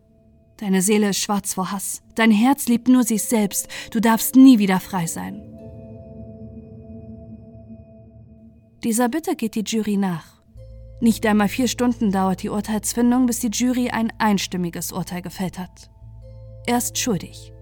Deine 0.57 0.81
Seele 0.81 1.11
ist 1.11 1.19
schwarz 1.19 1.53
vor 1.55 1.73
Hass. 1.73 2.03
Dein 2.15 2.31
Herz 2.31 2.69
liebt 2.69 2.89
nur 2.89 3.03
sich 3.03 3.23
selbst. 3.25 3.69
Du 3.91 4.01
darfst 4.01 4.35
nie 4.35 4.59
wieder 4.59 4.81
frei 4.81 5.07
sein. 5.07 5.43
Dieser 8.83 9.11
Bitte 9.11 9.37
geht 9.37 9.57
die 9.57 9.65
Jury 9.65 9.99
nach. 9.99 10.41
Nicht 11.03 11.27
einmal 11.27 11.49
vier 11.49 11.69
Stunden 11.69 12.11
dauert 12.13 12.43
die 12.43 12.49
Urteilsfindung, 12.49 13.27
bis 13.27 13.41
die 13.41 13.51
Jury 13.53 13.91
ein 13.91 14.11
einstimmiges 14.19 14.91
Urteil 14.91 15.21
gefällt 15.21 15.59
hat. 15.59 15.91
Er 16.67 16.79
ist 16.79 16.97
schuldig. 16.97 17.53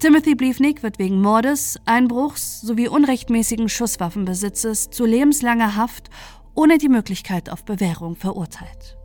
Timothy 0.00 0.34
Bliefnick 0.34 0.82
wird 0.82 0.98
wegen 0.98 1.22
Mordes, 1.22 1.78
Einbruchs 1.84 2.60
sowie 2.62 2.88
unrechtmäßigen 2.88 3.68
Schusswaffenbesitzes 3.68 4.90
zu 4.90 5.04
lebenslanger 5.04 5.76
Haft 5.76 6.10
ohne 6.54 6.78
die 6.78 6.88
Möglichkeit 6.88 7.50
auf 7.50 7.64
Bewährung 7.64 8.16
verurteilt. 8.16 8.96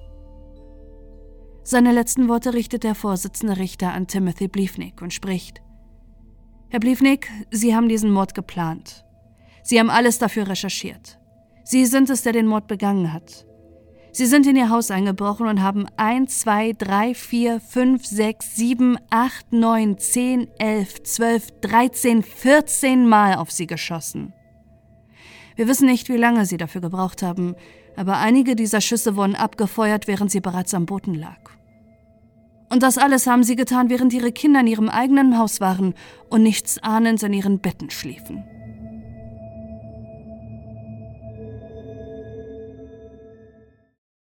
Seine 1.63 1.91
letzten 1.91 2.27
Worte 2.27 2.53
richtet 2.53 2.83
der 2.83 2.95
Vorsitzende 2.95 3.57
Richter 3.57 3.93
an 3.93 4.07
Timothy 4.07 4.47
Bliefnick 4.47 5.01
und 5.01 5.13
spricht: 5.13 5.61
Herr 6.69 6.79
Bliefnick, 6.79 7.29
Sie 7.51 7.75
haben 7.75 7.89
diesen 7.89 8.11
Mord 8.11 8.33
geplant. 8.33 9.05
Sie 9.63 9.79
haben 9.79 9.89
alles 9.89 10.17
dafür 10.17 10.47
recherchiert. 10.47 11.19
Sie 11.63 11.85
sind 11.85 12.09
es, 12.09 12.23
der 12.23 12.33
den 12.33 12.47
Mord 12.47 12.67
begangen 12.67 13.13
hat. 13.13 13.45
Sie 14.11 14.25
sind 14.25 14.47
in 14.47 14.55
ihr 14.55 14.69
Haus 14.69 14.89
eingebrochen 14.89 15.47
und 15.47 15.61
haben 15.61 15.85
1, 15.97 16.39
2, 16.39 16.73
3, 16.73 17.13
4, 17.13 17.59
5, 17.59 18.05
6, 18.05 18.55
7, 18.55 18.97
8, 19.11 19.53
9, 19.53 19.97
10, 19.97 20.47
11, 20.57 21.03
12, 21.03 21.51
13, 21.61 22.23
14 22.23 23.07
Mal 23.07 23.35
auf 23.35 23.51
sie 23.51 23.67
geschossen. 23.67 24.33
Wir 25.59 25.67
wissen 25.67 25.87
nicht, 25.87 26.07
wie 26.07 26.15
lange 26.15 26.45
sie 26.45 26.55
dafür 26.55 26.79
gebraucht 26.79 27.21
haben, 27.21 27.53
aber 27.97 28.17
einige 28.17 28.55
dieser 28.55 28.79
Schüsse 28.79 29.17
wurden 29.17 29.35
abgefeuert, 29.35 30.07
während 30.07 30.31
sie 30.31 30.39
bereits 30.39 30.73
am 30.73 30.85
Boden 30.85 31.13
lag. 31.13 31.35
Und 32.69 32.81
das 32.81 32.97
alles 32.97 33.27
haben 33.27 33.43
sie 33.43 33.57
getan, 33.57 33.89
während 33.89 34.13
ihre 34.13 34.31
Kinder 34.31 34.61
in 34.61 34.67
ihrem 34.67 34.87
eigenen 34.87 35.37
Haus 35.37 35.59
waren 35.59 35.95
und 36.29 36.43
nichts 36.43 36.81
ahnend 36.81 37.21
in 37.23 37.33
ihren 37.33 37.59
Betten 37.59 37.89
schliefen. 37.89 38.45